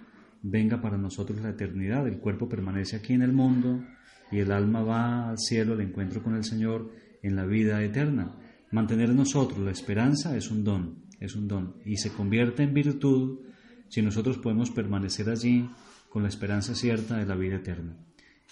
venga 0.42 0.80
para 0.80 0.98
nosotros 0.98 1.40
la 1.40 1.50
eternidad. 1.50 2.06
El 2.06 2.18
cuerpo 2.18 2.48
permanece 2.48 2.96
aquí 2.96 3.14
en 3.14 3.22
el 3.22 3.32
mundo 3.32 3.82
y 4.30 4.38
el 4.38 4.52
alma 4.52 4.82
va 4.82 5.30
al 5.30 5.38
cielo, 5.38 5.74
al 5.74 5.80
encuentro 5.80 6.22
con 6.22 6.34
el 6.34 6.44
Señor 6.44 6.90
en 7.22 7.36
la 7.36 7.46
vida 7.46 7.82
eterna. 7.82 8.32
Mantener 8.70 9.14
nosotros 9.14 9.60
la 9.60 9.70
esperanza 9.70 10.36
es 10.36 10.50
un 10.50 10.64
don, 10.64 11.05
es 11.20 11.34
un 11.34 11.48
don, 11.48 11.76
y 11.84 11.96
se 11.96 12.12
convierte 12.12 12.62
en 12.62 12.74
virtud 12.74 13.40
si 13.88 14.02
nosotros 14.02 14.38
podemos 14.38 14.70
permanecer 14.70 15.30
allí 15.30 15.68
con 16.10 16.22
la 16.22 16.28
esperanza 16.28 16.74
cierta 16.74 17.16
de 17.16 17.26
la 17.26 17.36
vida 17.36 17.56
eterna. 17.56 17.96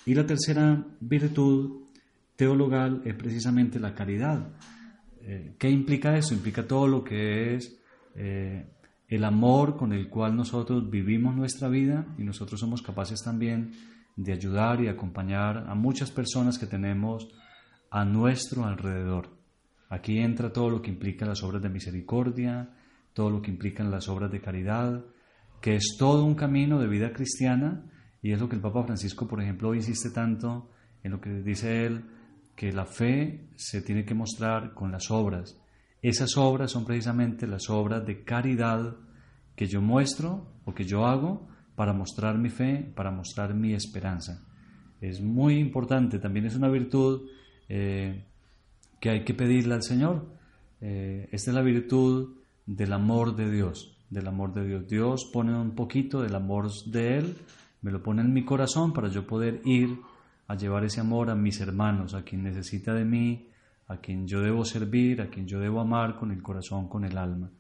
Y 0.07 0.15
la 0.15 0.27
tercera 0.27 0.85
virtud 1.01 1.85
teologal 2.37 3.03
es 3.05 3.15
precisamente 3.15 3.81
la 3.81 3.95
caridad. 3.95 4.49
Eh, 5.23 5.55
¿Qué 5.59 5.71
implica 5.71 6.17
eso? 6.17 6.35
Implica 6.35 6.67
todo 6.67 6.87
lo 6.87 7.03
que 7.03 7.55
es 7.55 7.81
eh, 8.15 8.67
el 9.09 9.25
amor 9.25 9.77
con 9.77 9.93
el 9.93 10.09
cual 10.09 10.37
nosotros 10.37 10.91
vivimos 10.91 11.35
nuestra 11.35 11.69
vida 11.69 12.07
y 12.19 12.25
nosotros 12.25 12.61
somos 12.61 12.83
capaces 12.83 13.23
también 13.23 13.73
de 14.17 14.33
ayudar 14.33 14.81
y 14.83 14.89
acompañar 14.89 15.67
a 15.69 15.75
muchas 15.75 16.11
personas 16.11 16.59
que 16.59 16.67
tenemos 16.67 17.29
a 17.91 18.05
nuestro 18.05 18.65
alrededor. 18.65 19.44
Aquí 19.89 20.19
entra 20.19 20.53
todo 20.53 20.71
lo 20.71 20.83
que 20.83 20.91
implica 20.91 21.27
las 21.27 21.43
obras 21.43 21.63
de 21.63 21.69
misericordia, 21.69 22.71
todo 23.13 23.31
lo 23.31 23.43
que 23.43 23.51
implican 23.51 23.91
las 23.91 24.09
obras 24.09 24.31
de 24.31 24.41
caridad, 24.41 25.05
que 25.61 25.77
es 25.77 25.97
todo 25.99 26.25
un 26.25 26.35
camino 26.35 26.79
de 26.79 26.89
vida 26.89 27.13
cristiana 27.13 27.91
y 28.21 28.33
es 28.33 28.41
lo 28.41 28.49
que 28.49 28.57
el 28.57 28.63
Papa 28.63 28.85
Francisco, 28.85 29.29
por 29.29 29.43
ejemplo, 29.43 29.75
insiste 29.75 30.11
tanto 30.11 30.71
en 31.03 31.13
lo 31.13 31.21
que 31.21 31.31
dice 31.31 31.85
él, 31.87 32.05
que 32.57 32.73
la 32.73 32.87
fe 32.87 33.49
se 33.55 33.83
tiene 33.83 34.05
que 34.05 34.15
mostrar 34.15 34.75
con 34.75 34.91
las 34.93 35.11
obras. 35.11 35.59
Esas 36.03 36.37
obras 36.37 36.71
son 36.71 36.85
precisamente 36.85 37.47
las 37.47 37.69
obras 37.71 38.05
de 38.07 38.25
caridad 38.25 38.97
que 39.57 39.67
yo 39.67 39.81
muestro 39.81 40.55
o 40.65 40.75
que 40.75 40.85
yo 40.85 41.07
hago 41.07 41.49
para 41.75 41.93
mostrar 41.93 42.39
mi 42.39 42.51
fe, 42.51 42.93
para 42.95 43.11
mostrar 43.11 43.55
mi 43.55 43.75
esperanza. 43.75 44.43
Es 45.01 45.21
muy 45.21 45.59
importante, 45.59 46.19
también 46.19 46.47
es 46.47 46.57
una 46.57 46.69
virtud 46.69 47.29
eh, 47.69 48.25
que 49.05 49.11
hay 49.11 49.23
que 49.23 49.35
pedirle 49.35 49.75
al 49.75 49.83
Señor. 49.83 50.25
Eh, 50.81 51.29
esta 51.31 51.51
es 51.51 51.55
la 51.55 51.61
virtud 51.61 52.37
del 52.65 52.91
amor 52.95 53.37
de 53.37 53.51
Dios, 53.51 53.99
del 54.09 54.27
amor 54.27 54.55
de 54.55 54.67
Dios. 54.67 54.89
Dios 54.89 55.31
pone 55.31 55.55
un 55.55 55.75
poquito 55.75 56.23
del 56.23 56.35
amor 56.35 56.71
de 56.87 57.19
Él, 57.19 57.37
me 57.83 57.91
lo 57.91 58.03
pone 58.03 58.23
en 58.23 58.33
mi 58.33 58.47
corazón 58.47 58.95
para 58.95 59.09
yo 59.09 59.27
poder 59.27 59.61
ir 59.67 59.99
a 60.47 60.55
llevar 60.55 60.87
ese 60.87 61.03
amor 61.03 61.29
a 61.29 61.35
mis 61.35 61.61
hermanos, 61.61 62.15
a 62.15 62.23
quien 62.23 62.45
necesita 62.45 62.95
de 62.95 63.05
mí, 63.05 63.51
a 63.89 63.99
quien 63.99 64.27
yo 64.27 64.41
debo 64.41 64.65
servir, 64.65 65.21
a 65.21 65.29
quien 65.29 65.47
yo 65.47 65.61
debo 65.61 65.81
amar 65.81 66.17
con 66.17 66.31
el 66.31 66.43
corazón, 66.43 66.89
con 66.89 67.05
el 67.05 67.19
alma. 67.19 67.51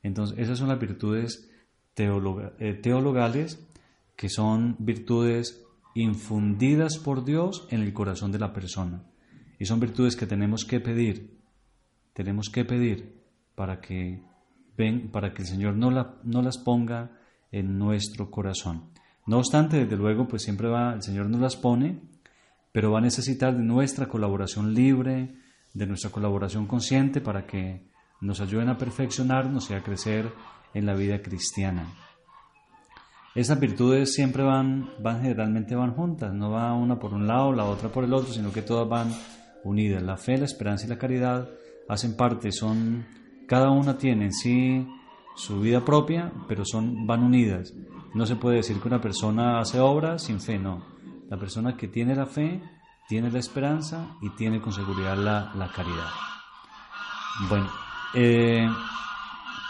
Entonces, 0.00 0.38
esas 0.38 0.60
son 0.60 0.68
las 0.68 0.78
virtudes 0.78 1.50
eh, 1.96 2.80
teologales, 2.80 3.66
que 4.14 4.28
son 4.28 4.76
virtudes 4.78 5.60
infundidas 5.96 6.98
por 6.98 7.24
Dios 7.24 7.66
en 7.70 7.82
el 7.82 7.92
corazón 7.92 8.30
de 8.30 8.38
la 8.38 8.52
persona. 8.52 9.02
Y 9.58 9.66
son 9.66 9.80
virtudes 9.80 10.16
que 10.16 10.26
tenemos 10.26 10.64
que 10.64 10.80
pedir, 10.80 11.38
tenemos 12.12 12.48
que 12.50 12.64
pedir 12.64 13.22
para 13.54 13.80
que, 13.80 14.22
ven, 14.76 15.10
para 15.10 15.32
que 15.32 15.42
el 15.42 15.48
Señor 15.48 15.76
no, 15.76 15.90
la, 15.90 16.16
no 16.24 16.42
las 16.42 16.58
ponga 16.58 17.12
en 17.52 17.78
nuestro 17.78 18.30
corazón. 18.30 18.90
No 19.26 19.38
obstante, 19.38 19.78
desde 19.78 19.96
luego, 19.96 20.26
pues 20.28 20.42
siempre 20.42 20.68
va, 20.68 20.94
el 20.94 21.02
Señor 21.02 21.30
nos 21.30 21.40
las 21.40 21.56
pone, 21.56 22.00
pero 22.72 22.90
va 22.90 22.98
a 22.98 23.02
necesitar 23.02 23.56
de 23.56 23.62
nuestra 23.62 24.06
colaboración 24.08 24.74
libre, 24.74 25.36
de 25.72 25.86
nuestra 25.86 26.10
colaboración 26.10 26.66
consciente 26.66 27.20
para 27.20 27.46
que 27.46 27.88
nos 28.20 28.40
ayuden 28.40 28.68
a 28.68 28.78
perfeccionarnos 28.78 29.70
y 29.70 29.74
a 29.74 29.82
crecer 29.82 30.30
en 30.72 30.86
la 30.86 30.94
vida 30.94 31.22
cristiana. 31.22 31.86
Esas 33.34 33.58
virtudes 33.58 34.12
siempre 34.14 34.42
van, 34.42 34.90
van 35.00 35.22
generalmente 35.22 35.74
van 35.74 35.94
juntas, 35.94 36.32
no 36.32 36.50
va 36.50 36.72
una 36.74 36.98
por 36.98 37.12
un 37.12 37.26
lado, 37.26 37.52
la 37.52 37.64
otra 37.64 37.88
por 37.88 38.04
el 38.04 38.12
otro, 38.12 38.32
sino 38.32 38.52
que 38.52 38.62
todas 38.62 38.88
van 38.88 39.12
unidas. 39.64 40.02
La 40.02 40.16
fe, 40.16 40.38
la 40.38 40.44
esperanza 40.44 40.86
y 40.86 40.88
la 40.88 40.98
caridad 40.98 41.48
hacen 41.88 42.16
parte, 42.16 42.52
son, 42.52 43.06
cada 43.48 43.70
una 43.70 43.98
tiene 43.98 44.26
en 44.26 44.32
sí 44.32 44.86
su 45.36 45.60
vida 45.60 45.84
propia, 45.84 46.32
pero 46.48 46.64
son, 46.64 47.06
van 47.06 47.22
unidas. 47.22 47.74
No 48.14 48.26
se 48.26 48.36
puede 48.36 48.56
decir 48.56 48.78
que 48.80 48.88
una 48.88 49.00
persona 49.00 49.58
hace 49.58 49.80
obra 49.80 50.18
sin 50.18 50.40
fe, 50.40 50.58
no. 50.58 50.84
La 51.28 51.38
persona 51.38 51.76
que 51.76 51.88
tiene 51.88 52.14
la 52.14 52.26
fe, 52.26 52.62
tiene 53.08 53.30
la 53.30 53.38
esperanza 53.38 54.16
y 54.22 54.30
tiene 54.30 54.60
con 54.60 54.72
seguridad 54.72 55.16
la, 55.16 55.52
la 55.54 55.72
caridad. 55.72 56.08
Bueno, 57.48 57.68
eh, 58.14 58.68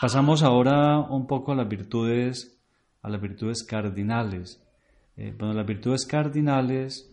pasamos 0.01 0.43
ahora 0.43 0.99
un 0.99 1.27
poco 1.27 1.53
a 1.53 1.55
las 1.55 1.69
virtudes, 1.69 2.61
a 3.03 3.09
las 3.09 3.21
virtudes 3.21 3.65
cardinales. 3.65 4.63
Eh, 5.17 5.35
bueno, 5.39 5.55
las 5.55 5.67
virtudes 5.67 6.05
cardinales, 6.05 7.11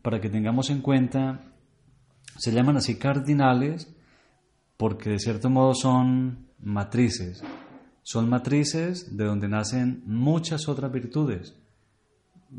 para 0.00 0.20
que 0.20 0.30
tengamos 0.30 0.70
en 0.70 0.80
cuenta, 0.80 1.47
se 2.38 2.52
llaman 2.52 2.76
así 2.76 2.96
cardinales 2.96 3.92
porque 4.76 5.10
de 5.10 5.18
cierto 5.18 5.50
modo 5.50 5.74
son 5.74 6.46
matrices. 6.60 7.42
Son 8.02 8.28
matrices 8.28 9.16
de 9.16 9.24
donde 9.24 9.48
nacen 9.48 10.02
muchas 10.06 10.68
otras 10.68 10.90
virtudes. 10.90 11.54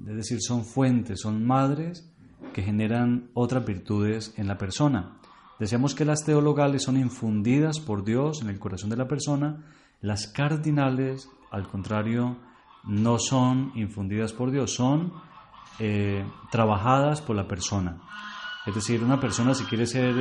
Es 0.07 0.15
decir, 0.15 0.39
son 0.41 0.65
fuentes, 0.65 1.21
son 1.21 1.45
madres 1.45 2.12
que 2.53 2.62
generan 2.62 3.29
otras 3.33 3.65
virtudes 3.65 4.33
en 4.38 4.48
la 4.48 4.57
persona. 4.57 5.17
Decíamos 5.59 5.95
que 5.95 6.05
las 6.05 6.24
teologales 6.24 6.83
son 6.83 6.98
infundidas 6.98 7.79
por 7.79 8.03
Dios 8.03 8.41
en 8.41 8.50
el 8.50 8.59
corazón 8.59 8.89
de 8.89 8.98
la 8.98 9.07
persona, 9.07 9.65
las 10.01 10.27
cardinales, 10.27 11.29
al 11.51 11.67
contrario, 11.67 12.38
no 12.86 13.17
son 13.17 13.71
infundidas 13.75 14.31
por 14.33 14.51
Dios, 14.51 14.74
son 14.74 15.12
eh, 15.79 16.25
trabajadas 16.51 17.21
por 17.21 17.36
la 17.36 17.48
persona. 17.48 18.01
Es 18.66 18.75
decir, 18.75 19.04
una 19.04 19.20
persona 19.20 19.54
si 19.54 19.63
quiere 19.66 19.86
ser 19.86 20.16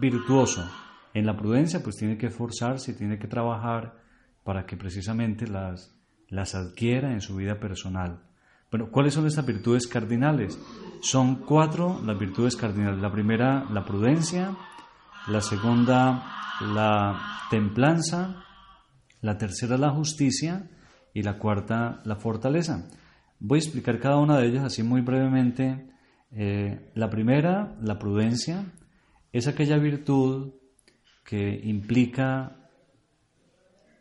virtuoso 0.00 0.68
en 1.12 1.26
la 1.26 1.36
prudencia, 1.36 1.82
pues 1.82 1.96
tiene 1.96 2.18
que 2.18 2.26
esforzarse, 2.26 2.94
tiene 2.94 3.18
que 3.18 3.28
trabajar 3.28 4.02
para 4.42 4.66
que 4.66 4.76
precisamente 4.76 5.46
las, 5.46 5.94
las 6.28 6.54
adquiera 6.54 7.12
en 7.12 7.20
su 7.20 7.36
vida 7.36 7.60
personal. 7.60 8.22
Bueno, 8.70 8.90
¿cuáles 8.90 9.14
son 9.14 9.26
esas 9.26 9.46
virtudes 9.46 9.86
cardinales? 9.86 10.58
Son 11.00 11.36
cuatro 11.36 12.00
las 12.04 12.18
virtudes 12.18 12.56
cardinales. 12.56 13.00
La 13.00 13.12
primera, 13.12 13.64
la 13.70 13.84
prudencia, 13.84 14.56
la 15.28 15.40
segunda 15.40 16.34
la 16.60 17.20
templanza, 17.50 18.44
la 19.20 19.38
tercera 19.38 19.76
la 19.76 19.90
justicia 19.90 20.70
y 21.12 21.22
la 21.22 21.38
cuarta 21.38 22.00
la 22.04 22.16
fortaleza. 22.16 22.88
Voy 23.40 23.58
a 23.58 23.62
explicar 23.62 24.00
cada 24.00 24.16
una 24.16 24.38
de 24.38 24.46
ellas 24.46 24.64
así 24.64 24.82
muy 24.82 25.00
brevemente. 25.00 25.90
Eh, 26.36 26.90
la 26.94 27.10
primera, 27.10 27.76
la 27.80 27.98
prudencia, 27.98 28.64
es 29.32 29.46
aquella 29.46 29.78
virtud 29.78 30.52
que 31.24 31.60
implica 31.62 32.56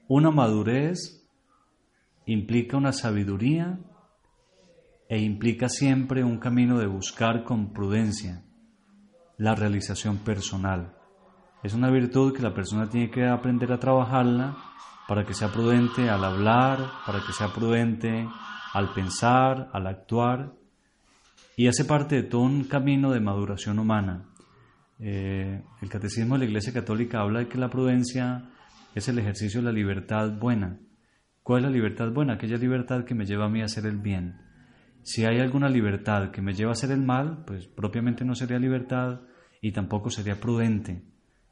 una 0.08 0.32
madurez, 0.32 1.28
implica 2.26 2.78
una 2.78 2.92
sabiduría 2.92 3.80
e 5.08 5.20
implica 5.22 5.70
siempre 5.70 6.24
un 6.24 6.40
camino 6.40 6.80
de 6.80 6.88
buscar 6.88 7.44
con 7.44 7.72
prudencia 7.72 8.44
la 9.38 9.54
realización 9.54 10.18
personal. 10.18 10.96
Es 11.62 11.76
una 11.76 11.92
virtud 11.92 12.34
que 12.34 12.42
la 12.42 12.54
persona 12.54 12.90
tiene 12.90 13.12
que 13.12 13.28
aprender 13.28 13.72
a 13.72 13.80
trabajarla 13.80 14.58
para 15.08 15.24
que 15.24 15.36
sea 15.36 15.50
prudente 15.50 16.10
al 16.10 16.24
hablar, 16.24 16.80
para 17.06 17.20
que 17.26 17.32
sea 17.32 17.50
prudente 17.50 18.28
al 18.74 18.92
pensar, 18.94 19.70
al 19.72 19.86
actuar, 19.86 20.54
y 21.56 21.68
hace 21.68 21.86
parte 21.86 22.16
de 22.16 22.24
todo 22.24 22.42
un 22.42 22.64
camino 22.64 23.12
de 23.12 23.20
maduración 23.20 23.80
humana. 23.80 24.30
Eh, 25.00 25.62
el 25.82 25.90
Catecismo 25.90 26.36
de 26.36 26.40
la 26.40 26.46
Iglesia 26.46 26.74
Católica 26.74 27.22
habla 27.22 27.40
de 27.40 27.48
que 27.48 27.58
la 27.58 27.70
prudencia 27.70 28.50
es 28.96 29.08
el 29.08 29.20
ejercicio 29.20 29.60
de 29.60 29.66
la 29.66 29.72
libertad 29.72 30.32
buena. 30.40 30.80
¿Cuál 31.42 31.60
es 31.60 31.66
la 31.66 31.76
libertad 31.76 32.12
buena? 32.12 32.34
Aquella 32.34 32.58
libertad 32.58 33.04
que 33.04 33.16
me 33.16 33.26
lleva 33.26 33.46
a 33.46 33.50
mí 33.50 33.62
a 33.62 33.66
hacer 33.66 33.86
el 33.86 33.98
bien. 33.98 34.38
Si 35.02 35.26
hay 35.26 35.40
alguna 35.40 35.68
libertad 35.68 36.32
que 36.32 36.42
me 36.42 36.54
lleva 36.54 36.72
a 36.72 36.74
hacer 36.74 36.92
el 36.92 37.02
mal, 37.02 37.44
pues 37.46 37.68
propiamente 37.68 38.24
no 38.24 38.36
sería 38.36 38.58
libertad 38.58 39.22
y 39.62 39.74
tampoco 39.74 40.10
sería 40.10 40.40
prudente. 40.40 41.04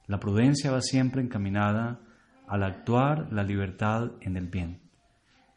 La 0.07 0.19
prudencia 0.19 0.71
va 0.71 0.81
siempre 0.81 1.21
encaminada 1.21 1.99
al 2.47 2.63
actuar 2.63 3.31
la 3.31 3.43
libertad 3.43 4.11
en 4.21 4.37
el 4.37 4.47
bien. 4.47 4.81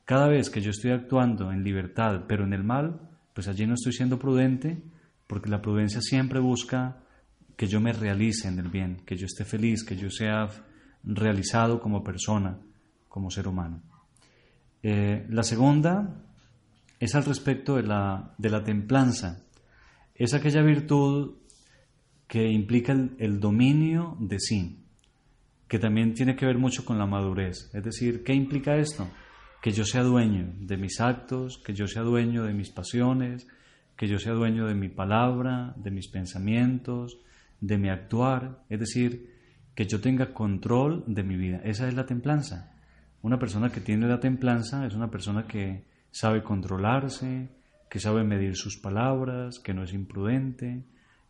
Cada 0.04 0.28
vez 0.28 0.50
que 0.50 0.60
yo 0.60 0.70
estoy 0.70 0.90
actuando 0.90 1.52
en 1.52 1.62
libertad 1.62 2.24
pero 2.26 2.44
en 2.44 2.52
el 2.52 2.64
mal, 2.64 3.13
pues 3.34 3.46
allí 3.48 3.66
no 3.66 3.74
estoy 3.74 3.92
siendo 3.92 4.18
prudente 4.18 4.82
porque 5.26 5.50
la 5.50 5.60
prudencia 5.60 6.00
siempre 6.00 6.40
busca 6.40 7.02
que 7.56 7.66
yo 7.66 7.80
me 7.80 7.92
realice 7.92 8.48
en 8.48 8.58
el 8.58 8.68
bien, 8.68 9.02
que 9.04 9.16
yo 9.16 9.26
esté 9.26 9.44
feliz, 9.44 9.84
que 9.84 9.96
yo 9.96 10.10
sea 10.10 10.48
realizado 11.02 11.80
como 11.80 12.02
persona, 12.02 12.58
como 13.08 13.30
ser 13.30 13.46
humano. 13.46 13.82
Eh, 14.82 15.26
la 15.28 15.42
segunda 15.42 16.24
es 16.98 17.14
al 17.14 17.24
respecto 17.24 17.76
de 17.76 17.82
la, 17.82 18.34
de 18.38 18.50
la 18.50 18.64
templanza. 18.64 19.44
Es 20.14 20.34
aquella 20.34 20.62
virtud 20.62 21.36
que 22.26 22.50
implica 22.50 22.92
el, 22.92 23.40
dominio 23.40 24.16
de 24.20 24.40
sí, 24.40 24.84
que 25.68 25.78
también 25.78 26.14
tiene 26.14 26.36
que 26.36 26.46
ver 26.46 26.58
mucho 26.58 26.84
con 26.84 26.98
la 26.98 27.06
madurez. 27.06 27.70
Es 27.72 27.84
decir, 27.84 28.24
¿qué 28.24 28.34
implica 28.34 28.76
esto? 28.76 29.08
Que 29.64 29.70
yo 29.70 29.86
sea 29.86 30.02
dueño 30.02 30.52
de 30.60 30.76
mis 30.76 31.00
actos, 31.00 31.56
que 31.56 31.72
yo 31.72 31.86
sea 31.86 32.02
dueño 32.02 32.44
de 32.44 32.52
mis 32.52 32.68
pasiones, 32.68 33.46
que 33.96 34.06
yo 34.06 34.18
sea 34.18 34.34
dueño 34.34 34.66
de 34.66 34.74
mi 34.74 34.90
palabra, 34.90 35.72
de 35.76 35.90
mis 35.90 36.08
pensamientos, 36.08 37.16
de 37.62 37.78
mi 37.78 37.88
actuar, 37.88 38.62
es 38.68 38.78
decir, 38.78 39.32
que 39.74 39.86
yo 39.86 40.02
tenga 40.02 40.34
control 40.34 41.02
de 41.06 41.22
mi 41.22 41.38
vida. 41.38 41.62
Esa 41.64 41.88
es 41.88 41.94
la 41.94 42.04
templanza. 42.04 42.74
Una 43.22 43.38
persona 43.38 43.70
que 43.70 43.80
tiene 43.80 44.06
la 44.06 44.20
templanza 44.20 44.84
es 44.84 44.92
una 44.92 45.10
persona 45.10 45.46
que 45.46 45.86
sabe 46.10 46.42
controlarse, 46.42 47.48
que 47.88 48.00
sabe 48.00 48.22
medir 48.22 48.56
sus 48.56 48.76
palabras, 48.76 49.60
que 49.60 49.72
no 49.72 49.84
es 49.84 49.94
imprudente, 49.94 50.84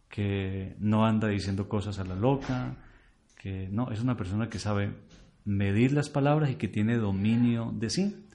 que 0.08 0.74
no 0.80 1.06
anda 1.06 1.28
diciendo 1.28 1.68
cosas 1.68 2.00
a 2.00 2.04
la 2.04 2.16
loca, 2.16 2.78
que 3.40 3.68
no, 3.70 3.92
es 3.92 4.00
una 4.00 4.16
persona 4.16 4.48
que 4.48 4.58
sabe 4.58 4.92
medir 5.44 5.92
las 5.92 6.08
palabras 6.08 6.50
y 6.50 6.56
que 6.56 6.68
tiene 6.68 6.96
dominio 6.96 7.72
de 7.74 7.90
sí. 7.90 8.26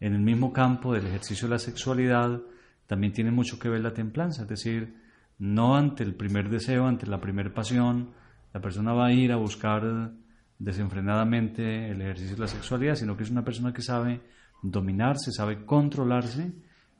En 0.00 0.14
el 0.14 0.20
mismo 0.20 0.52
campo 0.52 0.92
del 0.92 1.06
ejercicio 1.06 1.46
de 1.46 1.54
la 1.54 1.58
sexualidad 1.58 2.40
también 2.86 3.12
tiene 3.12 3.30
mucho 3.30 3.58
que 3.58 3.68
ver 3.68 3.80
la 3.80 3.94
templanza, 3.94 4.42
es 4.42 4.48
decir, 4.48 4.96
no 5.38 5.76
ante 5.76 6.02
el 6.02 6.14
primer 6.14 6.50
deseo, 6.50 6.86
ante 6.86 7.06
la 7.06 7.20
primera 7.20 7.52
pasión, 7.52 8.10
la 8.52 8.60
persona 8.60 8.92
va 8.92 9.06
a 9.06 9.12
ir 9.12 9.32
a 9.32 9.36
buscar 9.36 10.12
desenfrenadamente 10.58 11.90
el 11.90 12.02
ejercicio 12.02 12.36
de 12.36 12.42
la 12.42 12.48
sexualidad, 12.48 12.96
sino 12.96 13.16
que 13.16 13.24
es 13.24 13.30
una 13.30 13.44
persona 13.44 13.72
que 13.72 13.82
sabe 13.82 14.20
dominarse, 14.62 15.32
sabe 15.32 15.64
controlarse, 15.64 16.52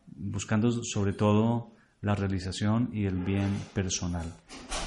buscando 0.06 0.70
sobre 0.82 1.12
todo 1.12 1.74
la 2.00 2.14
realización 2.14 2.90
y 2.92 3.04
el 3.04 3.16
bien 3.16 3.50
personal. 3.74 4.26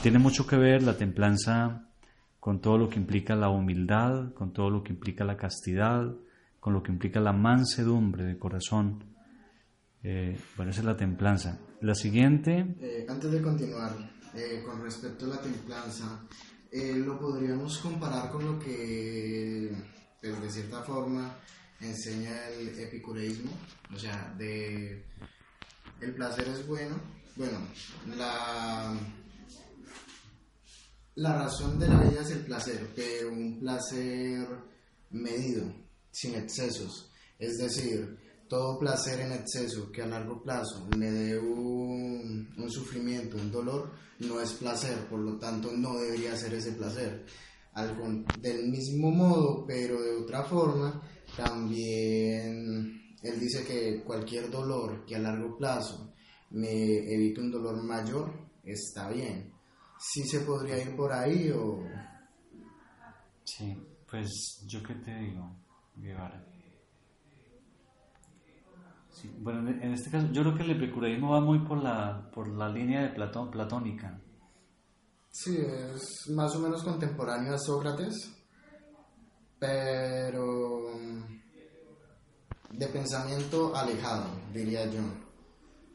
Tiene 0.03 0.19
mucho 0.19 0.45
que 0.45 0.57
ver 0.57 0.83
la 0.83 0.97
templanza 0.97 1.87
con 2.45 2.62
todo 2.62 2.77
lo 2.77 2.88
que 2.88 2.99
implica 2.99 3.36
la 3.36 3.49
humildad, 3.49 4.31
con 4.36 4.53
todo 4.53 4.69
lo 4.69 4.84
que 4.84 4.93
implica 4.93 5.23
la 5.23 5.36
castidad, 5.36 6.15
con 6.60 6.73
lo 6.73 6.84
que 6.84 6.91
implica 6.91 7.19
la 7.19 7.34
mansedumbre 7.34 8.23
de 8.23 8.38
corazón. 8.38 9.03
Eh, 10.03 10.39
bueno, 10.55 10.69
esa 10.69 10.81
es 10.81 10.86
la 10.86 10.95
templanza. 10.95 11.58
La 11.81 11.95
siguiente... 11.95 12.75
Eh, 12.79 13.08
antes 13.10 13.31
de 13.31 13.41
continuar, 13.41 13.93
eh, 14.36 14.62
con 14.63 14.79
respecto 14.79 15.25
a 15.25 15.29
la 15.29 15.41
templanza, 15.41 16.21
lo 16.71 17.19
podríamos 17.19 17.79
comparar 17.79 18.29
con 18.29 18.45
lo 18.45 18.60
que, 18.60 19.71
pues, 20.21 20.39
de 20.39 20.49
cierta 20.51 20.84
forma, 20.84 21.36
enseña 21.81 22.47
el 22.49 22.77
epicureísmo, 22.79 23.49
o 23.91 23.97
sea, 23.97 24.31
de 24.38 25.03
el 25.99 26.13
placer 26.13 26.47
es 26.49 26.67
bueno. 26.67 26.93
Bueno, 27.38 27.58
la, 28.15 28.93
la 31.15 31.34
razón 31.34 31.80
de 31.80 31.88
la 31.88 32.01
vida 32.01 32.21
es 32.21 32.32
el 32.32 32.41
placer, 32.41 32.91
pero 32.93 33.32
un 33.32 33.60
placer 33.60 34.47
medido, 35.12 35.63
sin 36.12 36.36
excesos. 36.36 37.10
Es 37.39 37.58
decir, 37.58 38.17
todo 38.49 38.78
placer 38.78 39.21
en 39.21 39.32
exceso 39.32 39.91
que 39.91 40.01
a 40.01 40.08
largo 40.08 40.41
plazo 40.43 40.88
me 40.97 41.10
dé 41.10 41.39
un, 41.39 42.54
sufrimiento, 42.67 43.38
un 43.38 43.51
dolor, 43.51 43.91
no 44.19 44.41
es 44.41 44.54
placer, 44.54 45.08
por 45.08 45.19
lo 45.19 45.38
tanto 45.38 45.71
no 45.71 45.97
debería 45.97 46.36
ser 46.36 46.54
ese 46.54 46.73
placer. 46.73 47.25
Del 48.41 48.69
mismo 48.69 49.12
modo, 49.12 49.65
pero 49.65 50.01
de 50.01 50.15
otra 50.17 50.43
forma, 50.43 51.01
también 51.36 53.15
él 53.21 53.39
dice 53.39 53.63
que 53.63 54.04
cualquier 54.04 54.49
dolor 54.49 55.06
que 55.06 55.15
a 55.15 55.19
largo 55.19 55.58
plazo 55.58 56.13
me 56.51 57.13
evite 57.13 57.41
un 57.41 57.51
dolor 57.51 57.82
mayor, 57.84 58.32
está 58.63 59.10
bien. 59.10 59.54
¿Sí 60.07 60.23
se 60.23 60.41
podría 60.41 60.77
ir 60.81 60.95
por 60.95 61.11
ahí 61.11 61.49
o...? 61.51 61.83
Sí, 63.43 63.75
pues 64.09 64.63
yo 64.67 64.81
qué 64.83 64.93
te 64.95 65.15
digo, 65.15 65.55
Guevara. 65.95 66.45
Sí, 69.09 69.33
bueno, 69.39 69.67
en 69.69 69.93
este 69.93 70.11
caso 70.11 70.27
yo 70.31 70.43
creo 70.43 70.55
que 70.55 70.63
el 70.63 70.71
epicureísmo 70.71 71.31
va 71.31 71.41
muy 71.41 71.59
por 71.59 71.81
la, 71.81 72.29
por 72.31 72.47
la 72.47 72.69
línea 72.69 73.01
de 73.01 73.09
Platón, 73.09 73.49
platónica. 73.49 74.19
Sí, 75.31 75.57
es 75.57 76.29
más 76.29 76.55
o 76.55 76.59
menos 76.59 76.83
contemporáneo 76.83 77.55
a 77.55 77.57
Sócrates, 77.57 78.31
pero 79.57 80.91
de 82.69 82.87
pensamiento 82.87 83.75
alejado, 83.75 84.27
diría 84.53 84.85
yo. 84.85 85.24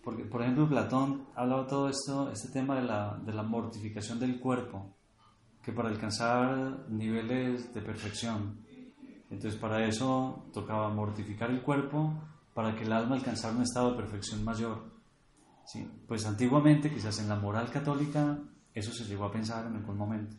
Porque, 0.02 0.24
por 0.24 0.42
ejemplo, 0.42 0.68
Platón 0.68 1.26
ha 1.34 1.42
hablado 1.42 1.66
todo 1.66 1.88
esto, 1.88 2.30
este 2.30 2.48
tema 2.48 2.76
de 2.76 2.82
la, 2.82 3.18
de 3.24 3.32
la 3.32 3.42
mortificación 3.42 4.18
del 4.18 4.40
cuerpo, 4.40 4.94
que 5.62 5.72
para 5.72 5.90
alcanzar 5.90 6.88
niveles 6.88 7.74
de 7.74 7.82
perfección, 7.82 8.58
entonces 9.30 9.60
para 9.60 9.86
eso 9.86 10.46
tocaba 10.52 10.88
mortificar 10.88 11.50
el 11.50 11.62
cuerpo 11.62 12.14
para 12.54 12.74
que 12.74 12.84
el 12.84 12.92
alma 12.92 13.14
alcanzara 13.14 13.54
un 13.54 13.62
estado 13.62 13.90
de 13.92 13.96
perfección 13.96 14.44
mayor. 14.44 14.90
¿Sí? 15.66 15.88
Pues 16.08 16.26
antiguamente, 16.26 16.90
quizás 16.90 17.20
en 17.20 17.28
la 17.28 17.36
moral 17.36 17.70
católica, 17.70 18.38
eso 18.74 18.92
se 18.92 19.04
llegó 19.04 19.26
a 19.26 19.32
pensar 19.32 19.66
en 19.66 19.76
algún 19.76 19.96
momento. 19.96 20.36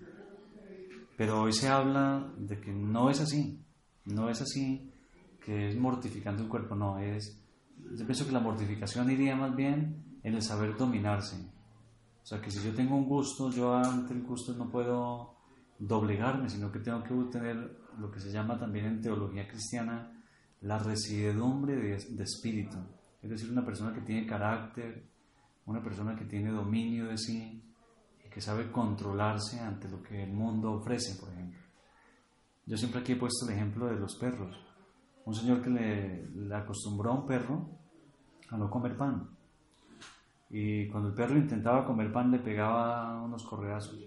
Pero 1.16 1.42
hoy 1.42 1.54
se 1.54 1.70
habla 1.70 2.34
de 2.38 2.60
que 2.60 2.72
no 2.72 3.10
es 3.10 3.22
así, 3.22 3.64
no 4.06 4.30
es 4.30 4.42
así, 4.42 4.92
que 5.44 5.70
es 5.70 5.78
mortificando 5.78 6.44
el 6.44 6.50
cuerpo, 6.50 6.76
no, 6.76 7.00
es, 7.00 7.41
yo 7.96 8.06
pienso 8.06 8.26
que 8.26 8.32
la 8.32 8.40
mortificación 8.40 9.10
iría 9.10 9.36
más 9.36 9.56
bien 9.56 10.20
en 10.24 10.36
el 10.36 10.42
saber 10.42 10.76
dominarse. 10.78 11.38
O 12.24 12.26
sea, 12.26 12.42
que 12.42 12.52
si 12.52 12.64
yo 12.64 12.74
tengo 12.74 12.96
un 12.96 13.06
gusto, 13.06 13.50
yo 13.52 13.76
ante 13.76 14.14
el 14.14 14.24
gusto 14.24 14.54
no 14.54 14.70
puedo 14.70 15.36
doblegarme, 15.80 16.50
sino 16.50 16.72
que 16.72 16.80
tengo 16.80 17.04
que 17.04 17.14
tener 17.32 17.80
lo 17.98 18.12
que 18.12 18.20
se 18.20 18.32
llama 18.32 18.58
también 18.58 18.86
en 18.86 19.02
teología 19.02 19.48
cristiana 19.48 20.12
la 20.62 20.78
residedumbre 20.78 21.76
de, 21.76 21.98
de 22.10 22.24
espíritu. 22.24 22.78
Es 23.22 23.30
decir, 23.30 23.52
una 23.52 23.66
persona 23.66 23.94
que 23.94 24.02
tiene 24.02 24.28
carácter, 24.28 25.10
una 25.66 25.84
persona 25.84 26.16
que 26.16 26.26
tiene 26.26 26.52
dominio 26.52 27.08
de 27.08 27.18
sí, 27.18 27.64
y 28.24 28.30
que 28.30 28.42
sabe 28.42 28.72
controlarse 28.72 29.60
ante 29.60 29.90
lo 29.90 30.02
que 30.04 30.24
el 30.24 30.32
mundo 30.32 30.74
ofrece, 30.74 31.20
por 31.20 31.34
ejemplo. 31.34 31.60
Yo 32.66 32.78
siempre 32.78 33.02
aquí 33.02 33.14
he 33.14 33.16
puesto 33.16 33.48
el 33.48 33.56
ejemplo 33.56 33.88
de 33.88 34.00
los 34.00 34.16
perros 34.16 34.56
un 35.26 35.36
señor 35.36 35.62
que 35.62 35.70
le, 35.70 36.56
acostumbró 36.56 37.12
a 37.12 37.16
un 37.16 37.26
perro 37.26 37.70
a 38.52 38.58
no 38.58 38.70
comer 38.70 38.96
pan. 38.96 39.30
Y 40.50 40.88
cuando 40.90 41.10
el 41.10 41.16
perro 41.16 41.38
intentaba 41.38 41.86
comer 41.86 42.12
pan 42.12 42.30
le 42.30 42.40
pegaba 42.40 43.22
unos 43.24 43.44
correazos. 43.44 43.98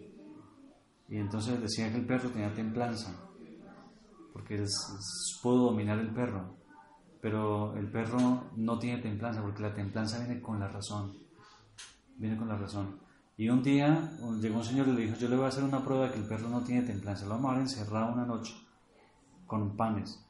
Y 1.08 1.16
entonces 1.16 1.60
decía 1.60 1.90
que 1.90 1.98
el 1.98 2.06
perro 2.06 2.28
tenía 2.30 2.52
templanza, 2.52 3.14
porque 4.32 4.56
él 4.56 4.66
pudo 5.42 5.70
dominar 5.70 5.98
el 5.98 6.12
perro. 6.12 6.56
Pero 7.20 7.74
el 7.76 7.90
perro 7.90 8.50
no 8.56 8.78
tiene 8.78 9.00
templanza, 9.00 9.40
porque 9.42 9.62
la 9.62 9.74
templanza 9.74 10.18
viene 10.18 10.42
con 10.42 10.60
la 10.60 10.68
razón. 10.68 11.16
Viene 12.16 12.36
con 12.36 12.48
la 12.48 12.56
razón. 12.56 12.98
Y 13.36 13.48
un 13.48 13.62
día 13.62 14.12
llegó 14.40 14.58
un 14.58 14.64
señor 14.64 14.88
y 14.88 14.92
le 14.92 15.02
dijo, 15.06 15.16
yo 15.16 15.28
le 15.28 15.36
voy 15.36 15.46
a 15.46 15.48
hacer 15.48 15.64
una 15.64 15.82
prueba 15.82 16.06
de 16.06 16.12
que 16.12 16.18
el 16.20 16.28
perro 16.28 16.48
no 16.50 16.60
tiene 16.60 16.82
templanza. 16.82 17.24
Lo 17.24 17.30
vamos 17.30 17.56
a 17.56 17.60
encerrar 17.60 18.12
una 18.12 18.26
noche 18.26 18.54
con 19.46 19.76
panes 19.76 20.24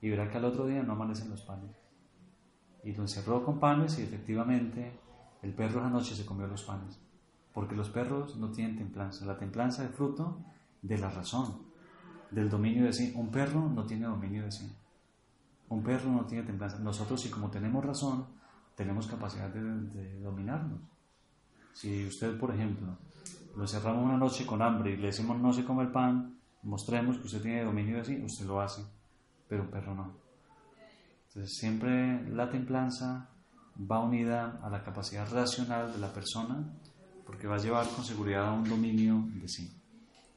y 0.00 0.10
verá 0.10 0.30
que 0.30 0.36
al 0.36 0.44
otro 0.44 0.66
día 0.66 0.82
no 0.82 0.92
amanecen 0.92 1.30
los 1.30 1.42
panes. 1.42 1.83
Y 2.84 2.92
lo 2.92 3.02
encerró 3.02 3.44
con 3.44 3.58
panes 3.58 3.98
y 3.98 4.02
efectivamente 4.02 4.98
el 5.42 5.52
perro 5.54 5.80
esa 5.80 5.90
noche 5.90 6.14
se 6.14 6.26
comió 6.26 6.46
los 6.46 6.62
panes. 6.62 7.00
Porque 7.52 7.74
los 7.74 7.88
perros 7.88 8.36
no 8.36 8.50
tienen 8.50 8.76
templanza. 8.76 9.24
La 9.24 9.38
templanza 9.38 9.84
es 9.84 9.90
fruto 9.90 10.38
de 10.82 10.98
la 10.98 11.10
razón, 11.10 11.62
del 12.30 12.50
dominio 12.50 12.84
de 12.84 12.92
sí. 12.92 13.12
Un 13.16 13.30
perro 13.30 13.68
no 13.68 13.84
tiene 13.84 14.06
dominio 14.06 14.44
de 14.44 14.52
sí. 14.52 14.70
Un 15.68 15.82
perro 15.82 16.10
no 16.10 16.26
tiene 16.26 16.44
templanza. 16.44 16.78
Nosotros, 16.78 17.20
si 17.20 17.30
como 17.30 17.50
tenemos 17.50 17.84
razón, 17.84 18.26
tenemos 18.74 19.06
capacidad 19.06 19.48
de, 19.48 20.20
dominarnos. 20.20 20.80
Si 21.72 22.06
usted, 22.06 22.38
por 22.38 22.54
ejemplo, 22.54 22.98
lo 23.56 23.62
encerramos 23.62 24.04
una 24.04 24.16
noche 24.16 24.46
con 24.46 24.62
hambre 24.62 24.92
y 24.92 24.96
le 24.96 25.06
decimos 25.06 25.38
no 25.40 25.52
se 25.52 25.64
come 25.64 25.84
el 25.84 25.90
pan, 25.90 26.38
mostremos 26.62 27.18
que 27.18 27.26
usted 27.26 27.42
tiene 27.42 27.64
dominio 27.64 27.96
de 27.96 28.04
sí, 28.04 28.22
usted 28.22 28.46
lo 28.46 28.60
hace 28.60 28.84
pero 29.48 29.62
un 29.62 29.70
perro 29.70 29.94
no. 29.94 30.23
Entonces 31.34 31.58
siempre 31.58 32.28
la 32.30 32.48
templanza 32.48 33.28
va 33.90 34.04
unida 34.04 34.60
a 34.62 34.70
la 34.70 34.84
capacidad 34.84 35.28
racional 35.32 35.92
de 35.92 35.98
la 35.98 36.12
persona 36.12 36.64
porque 37.26 37.48
va 37.48 37.56
a 37.56 37.58
llevar 37.58 37.88
con 37.88 38.04
seguridad 38.04 38.46
a 38.46 38.52
un 38.52 38.68
dominio 38.68 39.26
de 39.34 39.48
sí. 39.48 39.68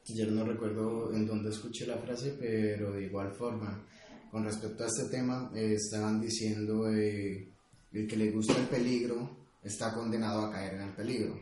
Yo 0.06 0.26
no 0.26 0.44
recuerdo 0.44 1.12
en 1.12 1.24
dónde 1.24 1.50
escuché 1.50 1.86
la 1.86 1.98
frase, 1.98 2.36
pero 2.40 2.92
de 2.92 3.04
igual 3.04 3.30
forma, 3.30 3.84
con 4.30 4.42
respecto 4.42 4.82
a 4.82 4.86
este 4.86 5.04
tema, 5.04 5.52
eh, 5.54 5.74
estaban 5.74 6.20
diciendo 6.20 6.90
eh, 6.90 7.48
el 7.92 8.08
que 8.08 8.16
le 8.16 8.32
gusta 8.32 8.56
el 8.58 8.66
peligro 8.66 9.36
está 9.62 9.94
condenado 9.94 10.46
a 10.46 10.50
caer 10.50 10.74
en 10.74 10.80
el 10.80 10.94
peligro. 10.94 11.38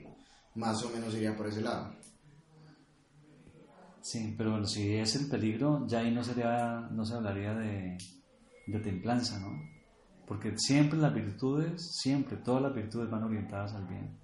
Más 0.56 0.82
o 0.82 0.90
menos 0.90 1.14
iría 1.14 1.34
por 1.34 1.46
ese 1.46 1.62
lado. 1.62 1.94
Sí, 4.02 4.34
pero 4.36 4.50
bueno, 4.50 4.66
si 4.66 4.96
es 4.96 5.16
el 5.16 5.28
peligro, 5.28 5.86
ya 5.86 6.00
ahí 6.00 6.12
no, 6.12 6.22
sería, 6.22 6.88
no 6.90 7.04
se 7.04 7.14
hablaría 7.14 7.54
de, 7.54 7.98
de 8.66 8.80
templanza, 8.80 9.38
¿no? 9.40 9.60
Porque 10.26 10.56
siempre 10.58 10.98
las 10.98 11.14
virtudes, 11.14 11.98
siempre 12.00 12.36
todas 12.36 12.62
las 12.62 12.74
virtudes 12.74 13.10
van 13.10 13.24
orientadas 13.24 13.74
al 13.74 13.86
bien. 13.86 14.18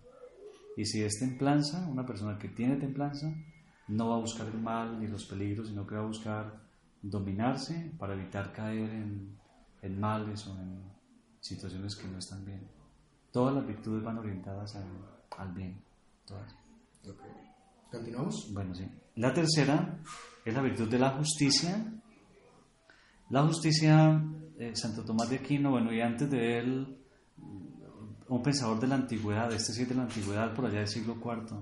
Y 0.77 0.85
si 0.85 1.03
es 1.03 1.19
templanza, 1.19 1.87
una 1.89 2.05
persona 2.05 2.39
que 2.39 2.49
tiene 2.49 2.77
templanza 2.77 3.33
no 3.89 4.09
va 4.09 4.17
a 4.17 4.21
buscar 4.21 4.47
el 4.49 4.61
mal 4.61 4.99
ni 5.01 5.07
los 5.07 5.27
peligros, 5.27 5.69
sino 5.69 5.87
que 5.87 5.95
va 5.95 6.03
a 6.03 6.07
buscar 6.07 6.63
dominarse 7.03 7.93
para 7.99 8.15
evitar 8.15 8.53
caer 8.53 8.91
en, 8.91 9.39
en 9.83 10.01
males 10.01 10.47
o 10.47 10.59
en 10.59 10.83
situaciones 11.41 11.97
que 11.97 12.09
no 12.09 12.19
están 12.19 12.45
bien. 12.45 12.67
Todas 13.31 13.55
las 13.55 13.67
virtudes 13.67 14.03
van 14.03 14.19
orientadas 14.19 14.75
al, 14.77 14.89
al 15.39 15.53
bien. 15.53 15.83
Todas. 16.27 16.55
¿Continuamos? 17.91 18.51
Bueno, 18.53 18.75
sí. 18.75 18.89
La 19.17 19.35
tercera 19.35 19.99
es 20.45 20.55
la 20.55 20.63
virtud 20.63 20.89
de 20.89 20.99
la 20.99 21.11
justicia. 21.11 21.85
La 23.33 23.45
justicia, 23.45 24.23
eh, 24.59 24.77
Santo 24.77 25.07
Tomás 25.07 25.31
de 25.31 25.37
Aquino, 25.37 25.71
bueno, 25.71 25.91
y 25.91 26.03
antes 26.03 26.31
de 26.31 26.59
él, 26.59 26.99
un 28.29 28.43
pensador 28.43 28.79
de 28.79 28.87
la 28.87 28.97
antigüedad, 28.97 29.51
este 29.55 29.73
sí 29.73 29.87
de 29.87 29.95
la 29.95 30.03
antigüedad, 30.03 30.53
por 30.53 30.67
allá 30.67 30.81
del 30.81 30.89
siglo 30.89 31.15
IV, 31.15 31.57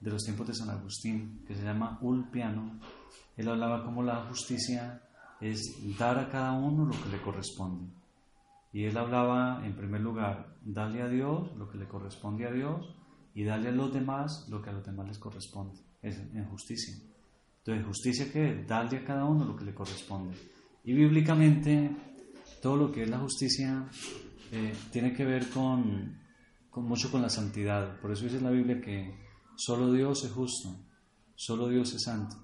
de 0.00 0.10
los 0.10 0.22
tiempos 0.22 0.48
de 0.48 0.54
San 0.54 0.68
Agustín, 0.68 1.42
que 1.46 1.54
se 1.54 1.62
llama 1.62 1.98
Ulpiano, 2.02 2.78
él 3.38 3.48
hablaba 3.48 3.86
como 3.86 4.02
la 4.02 4.26
justicia 4.26 5.00
es 5.40 5.78
dar 5.98 6.18
a 6.18 6.28
cada 6.28 6.52
uno 6.52 6.84
lo 6.84 7.02
que 7.02 7.08
le 7.08 7.22
corresponde. 7.22 7.90
Y 8.74 8.84
él 8.84 8.98
hablaba, 8.98 9.64
en 9.64 9.74
primer 9.74 10.02
lugar, 10.02 10.58
darle 10.62 11.00
a 11.00 11.08
Dios 11.08 11.56
lo 11.56 11.70
que 11.70 11.78
le 11.78 11.88
corresponde 11.88 12.46
a 12.46 12.52
Dios 12.52 12.94
y 13.32 13.44
darle 13.44 13.70
a 13.70 13.72
los 13.72 13.94
demás 13.94 14.46
lo 14.50 14.60
que 14.60 14.68
a 14.68 14.74
los 14.74 14.84
demás 14.84 15.08
les 15.08 15.18
corresponde 15.18 15.80
es 16.02 16.18
en 16.18 16.44
justicia. 16.50 16.94
Entonces, 17.60 17.86
justicia 17.86 18.30
que 18.30 18.62
darle 18.66 18.98
a 18.98 19.04
cada 19.04 19.24
uno 19.24 19.46
lo 19.46 19.56
que 19.56 19.64
le 19.64 19.74
corresponde. 19.74 20.36
Y 20.88 20.94
bíblicamente, 20.94 21.90
todo 22.62 22.78
lo 22.78 22.90
que 22.90 23.02
es 23.02 23.10
la 23.10 23.18
justicia 23.18 23.86
eh, 24.50 24.72
tiene 24.90 25.12
que 25.12 25.22
ver 25.22 25.50
con, 25.50 26.18
con, 26.70 26.86
mucho 26.86 27.10
con 27.10 27.20
la 27.20 27.28
santidad. 27.28 28.00
Por 28.00 28.10
eso 28.10 28.24
dice 28.24 28.40
la 28.40 28.48
Biblia 28.48 28.80
que 28.80 29.14
solo 29.54 29.92
Dios 29.92 30.24
es 30.24 30.32
justo, 30.32 30.74
solo 31.34 31.68
Dios 31.68 31.92
es 31.92 32.04
santo. 32.04 32.36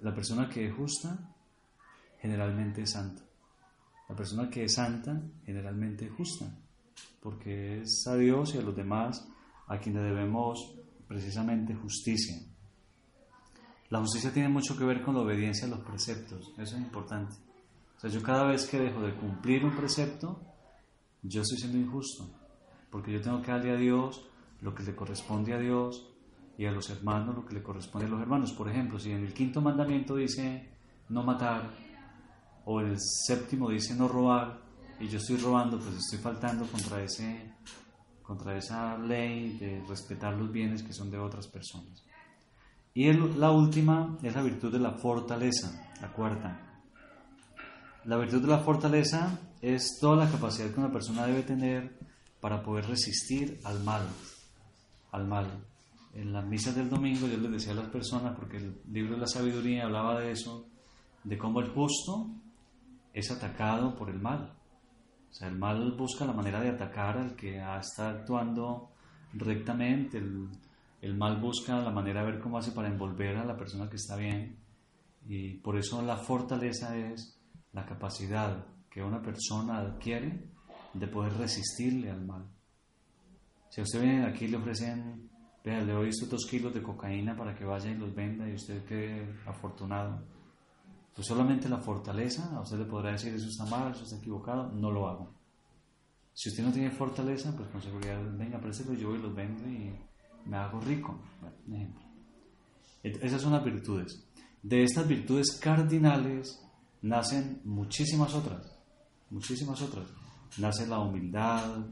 La 0.00 0.12
persona 0.12 0.48
que 0.48 0.66
es 0.66 0.74
justa 0.74 1.36
generalmente 2.18 2.82
es 2.82 2.90
santa. 2.90 3.22
La 4.08 4.16
persona 4.16 4.50
que 4.50 4.64
es 4.64 4.74
santa 4.74 5.22
generalmente 5.44 6.06
es 6.06 6.12
justa, 6.14 6.52
porque 7.22 7.82
es 7.82 8.08
a 8.08 8.16
Dios 8.16 8.56
y 8.56 8.58
a 8.58 8.62
los 8.62 8.74
demás 8.74 9.24
a 9.68 9.78
quienes 9.78 10.02
debemos 10.02 10.80
precisamente 11.06 11.76
justicia. 11.76 12.42
La 13.90 14.00
justicia 14.00 14.32
tiene 14.32 14.48
mucho 14.48 14.76
que 14.76 14.84
ver 14.84 15.02
con 15.02 15.14
la 15.14 15.20
obediencia 15.20 15.66
a 15.66 15.70
los 15.70 15.80
preceptos, 15.80 16.52
eso 16.58 16.76
es 16.76 16.82
importante. 16.82 17.34
O 17.96 18.00
sea, 18.00 18.10
yo 18.10 18.22
cada 18.22 18.44
vez 18.44 18.66
que 18.66 18.78
dejo 18.78 19.00
de 19.00 19.14
cumplir 19.14 19.64
un 19.64 19.76
precepto, 19.76 20.40
yo 21.22 21.42
estoy 21.42 21.58
siendo 21.58 21.78
injusto, 21.78 22.28
porque 22.90 23.12
yo 23.12 23.20
tengo 23.20 23.40
que 23.42 23.52
darle 23.52 23.70
a 23.72 23.76
Dios 23.76 24.28
lo 24.60 24.74
que 24.74 24.82
le 24.82 24.94
corresponde 24.94 25.54
a 25.54 25.58
Dios 25.58 26.08
y 26.58 26.66
a 26.66 26.72
los 26.72 26.90
hermanos 26.90 27.36
lo 27.36 27.46
que 27.46 27.54
le 27.54 27.62
corresponde 27.62 28.06
a 28.06 28.10
los 28.10 28.20
hermanos. 28.20 28.52
Por 28.52 28.68
ejemplo, 28.68 28.98
si 28.98 29.12
en 29.12 29.24
el 29.24 29.32
quinto 29.32 29.60
mandamiento 29.60 30.16
dice 30.16 30.70
no 31.08 31.22
matar, 31.22 31.70
o 32.64 32.80
el 32.80 32.96
séptimo 32.98 33.70
dice 33.70 33.94
no 33.94 34.08
robar, 34.08 34.60
y 34.98 35.08
yo 35.08 35.18
estoy 35.18 35.36
robando, 35.36 35.78
pues 35.78 35.96
estoy 35.96 36.18
faltando 36.18 36.66
contra, 36.66 37.02
ese, 37.02 37.52
contra 38.22 38.56
esa 38.56 38.96
ley 38.98 39.56
de 39.58 39.84
respetar 39.86 40.34
los 40.34 40.50
bienes 40.50 40.82
que 40.82 40.92
son 40.92 41.10
de 41.10 41.18
otras 41.18 41.46
personas. 41.48 42.02
Y 42.96 43.12
la 43.12 43.50
última 43.50 44.16
es 44.22 44.34
la 44.34 44.40
virtud 44.40 44.72
de 44.72 44.78
la 44.78 44.92
fortaleza, 44.92 45.70
la 46.00 46.10
cuarta. 46.10 46.58
La 48.06 48.16
virtud 48.16 48.40
de 48.40 48.48
la 48.48 48.60
fortaleza 48.60 49.38
es 49.60 49.98
toda 50.00 50.24
la 50.24 50.30
capacidad 50.30 50.70
que 50.70 50.80
una 50.80 50.90
persona 50.90 51.26
debe 51.26 51.42
tener 51.42 51.94
para 52.40 52.62
poder 52.62 52.86
resistir 52.86 53.60
al 53.64 53.84
mal, 53.84 54.00
al 55.12 55.26
mal. 55.26 55.62
En 56.14 56.32
las 56.32 56.46
misas 56.46 56.74
del 56.74 56.88
domingo 56.88 57.26
yo 57.26 57.36
les 57.36 57.52
decía 57.52 57.72
a 57.72 57.82
las 57.82 57.90
personas, 57.90 58.34
porque 58.34 58.56
el 58.56 58.80
libro 58.90 59.16
de 59.16 59.20
la 59.20 59.26
sabiduría 59.26 59.84
hablaba 59.84 60.18
de 60.18 60.30
eso, 60.30 60.64
de 61.22 61.36
cómo 61.36 61.60
el 61.60 61.68
justo 61.68 62.30
es 63.12 63.30
atacado 63.30 63.94
por 63.94 64.08
el 64.08 64.18
mal. 64.18 64.54
O 65.30 65.34
sea, 65.34 65.48
el 65.48 65.58
mal 65.58 65.92
busca 65.98 66.24
la 66.24 66.32
manera 66.32 66.62
de 66.62 66.70
atacar 66.70 67.18
al 67.18 67.36
que 67.36 67.58
está 67.58 68.08
actuando 68.08 68.88
rectamente, 69.34 70.16
el, 70.16 70.48
el 71.00 71.16
mal 71.16 71.40
busca 71.40 71.78
la 71.80 71.90
manera 71.90 72.24
de 72.24 72.32
ver 72.32 72.40
cómo 72.40 72.58
hace 72.58 72.72
para 72.72 72.88
envolver 72.88 73.36
a 73.36 73.44
la 73.44 73.56
persona 73.56 73.88
que 73.88 73.96
está 73.96 74.16
bien. 74.16 74.58
Y 75.26 75.54
por 75.54 75.76
eso 75.76 76.00
la 76.02 76.16
fortaleza 76.16 76.96
es 76.96 77.40
la 77.72 77.84
capacidad 77.84 78.66
que 78.90 79.02
una 79.02 79.20
persona 79.20 79.78
adquiere 79.78 80.50
de 80.94 81.08
poder 81.08 81.34
resistirle 81.34 82.10
al 82.10 82.24
mal. 82.24 82.46
Si 83.68 83.80
a 83.80 83.84
usted 83.84 84.00
viene 84.00 84.24
aquí 84.24 84.48
le 84.48 84.56
ofrecen, 84.56 85.28
vea, 85.62 85.82
le 85.82 85.92
doy 85.92 86.08
estos 86.08 86.30
dos 86.30 86.46
kilos 86.48 86.72
de 86.72 86.82
cocaína 86.82 87.36
para 87.36 87.54
que 87.54 87.64
vaya 87.64 87.90
y 87.90 87.94
los 87.96 88.14
venda 88.14 88.48
y 88.48 88.54
usted 88.54 88.84
quede 88.84 89.38
afortunado. 89.46 90.22
Pues 91.14 91.26
solamente 91.26 91.68
la 91.68 91.78
fortaleza, 91.78 92.54
a 92.56 92.60
usted 92.60 92.78
le 92.78 92.84
podrá 92.84 93.12
decir 93.12 93.34
eso 93.34 93.48
está 93.48 93.64
mal, 93.66 93.92
eso 93.92 94.04
está 94.04 94.16
equivocado, 94.16 94.70
no 94.72 94.90
lo 94.90 95.08
hago. 95.08 95.34
Si 96.32 96.50
usted 96.50 96.62
no 96.62 96.72
tiene 96.72 96.90
fortaleza, 96.90 97.54
pues 97.56 97.68
con 97.70 97.82
seguridad, 97.82 98.20
venga, 98.36 98.60
préstelo 98.60 98.94
yo 98.94 99.14
y 99.14 99.18
los 99.18 99.34
vendo 99.34 99.66
y 99.68 99.94
me 100.46 100.56
hago 100.56 100.80
rico. 100.80 101.18
Esas 103.02 103.42
son 103.42 103.52
las 103.52 103.64
virtudes. 103.64 104.24
De 104.62 104.82
estas 104.82 105.06
virtudes 105.06 105.58
cardinales 105.60 106.60
nacen 107.02 107.60
muchísimas 107.64 108.34
otras, 108.34 108.78
muchísimas 109.30 109.80
otras. 109.82 110.06
Nace 110.58 110.86
la 110.86 110.98
humildad, 110.98 111.86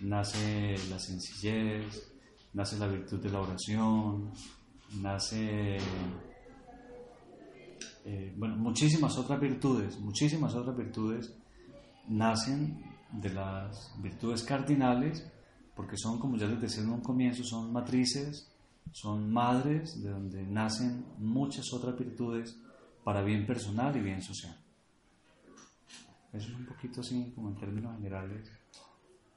nace 0.00 0.76
la 0.90 0.98
sencillez, 0.98 2.12
nace 2.52 2.78
la 2.78 2.86
virtud 2.86 3.20
de 3.20 3.30
la 3.30 3.40
oración, 3.40 4.30
nace, 5.00 5.78
eh, 8.04 8.34
bueno, 8.36 8.56
muchísimas 8.56 9.16
otras 9.18 9.40
virtudes, 9.40 9.98
muchísimas 9.98 10.54
otras 10.54 10.76
virtudes 10.76 11.34
nacen 12.08 12.82
de 13.12 13.30
las 13.30 13.92
virtudes 14.00 14.42
cardinales, 14.42 15.26
porque 15.78 15.96
son, 15.96 16.18
como 16.18 16.36
ya 16.36 16.48
les 16.48 16.60
decía 16.60 16.82
en 16.82 16.90
un 16.90 17.00
comienzo, 17.00 17.44
son 17.44 17.72
matrices, 17.72 18.48
son 18.90 19.32
madres 19.32 20.02
de 20.02 20.10
donde 20.10 20.42
nacen 20.42 21.04
muchas 21.18 21.72
otras 21.72 21.96
virtudes 21.96 22.56
para 23.04 23.22
bien 23.22 23.46
personal 23.46 23.96
y 23.96 24.00
bien 24.00 24.20
social. 24.20 24.58
Eso 26.32 26.48
es 26.48 26.54
un 26.56 26.66
poquito 26.66 27.00
así, 27.00 27.30
como 27.32 27.50
en 27.50 27.56
términos 27.58 27.94
generales, 27.94 28.50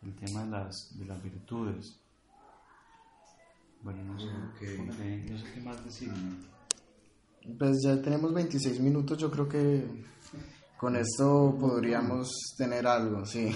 el 0.02 0.16
tema 0.16 0.44
de 0.44 0.50
las, 0.50 0.98
de 0.98 1.06
las 1.06 1.22
virtudes. 1.22 2.00
Bueno, 3.84 4.04
no 4.04 4.20
sé, 4.20 4.26
no 4.34 5.38
sé 5.38 5.54
qué 5.54 5.62
más 5.62 5.86
decir. 5.86 6.12
Pues 7.60 7.78
ya 7.84 8.02
tenemos 8.02 8.34
26 8.34 8.80
minutos, 8.80 9.16
yo 9.20 9.30
creo 9.30 9.48
que 9.48 9.86
con 10.76 10.96
esto 10.96 11.56
podríamos 11.60 12.32
tener 12.58 12.88
algo, 12.88 13.28
sí. 13.28 13.56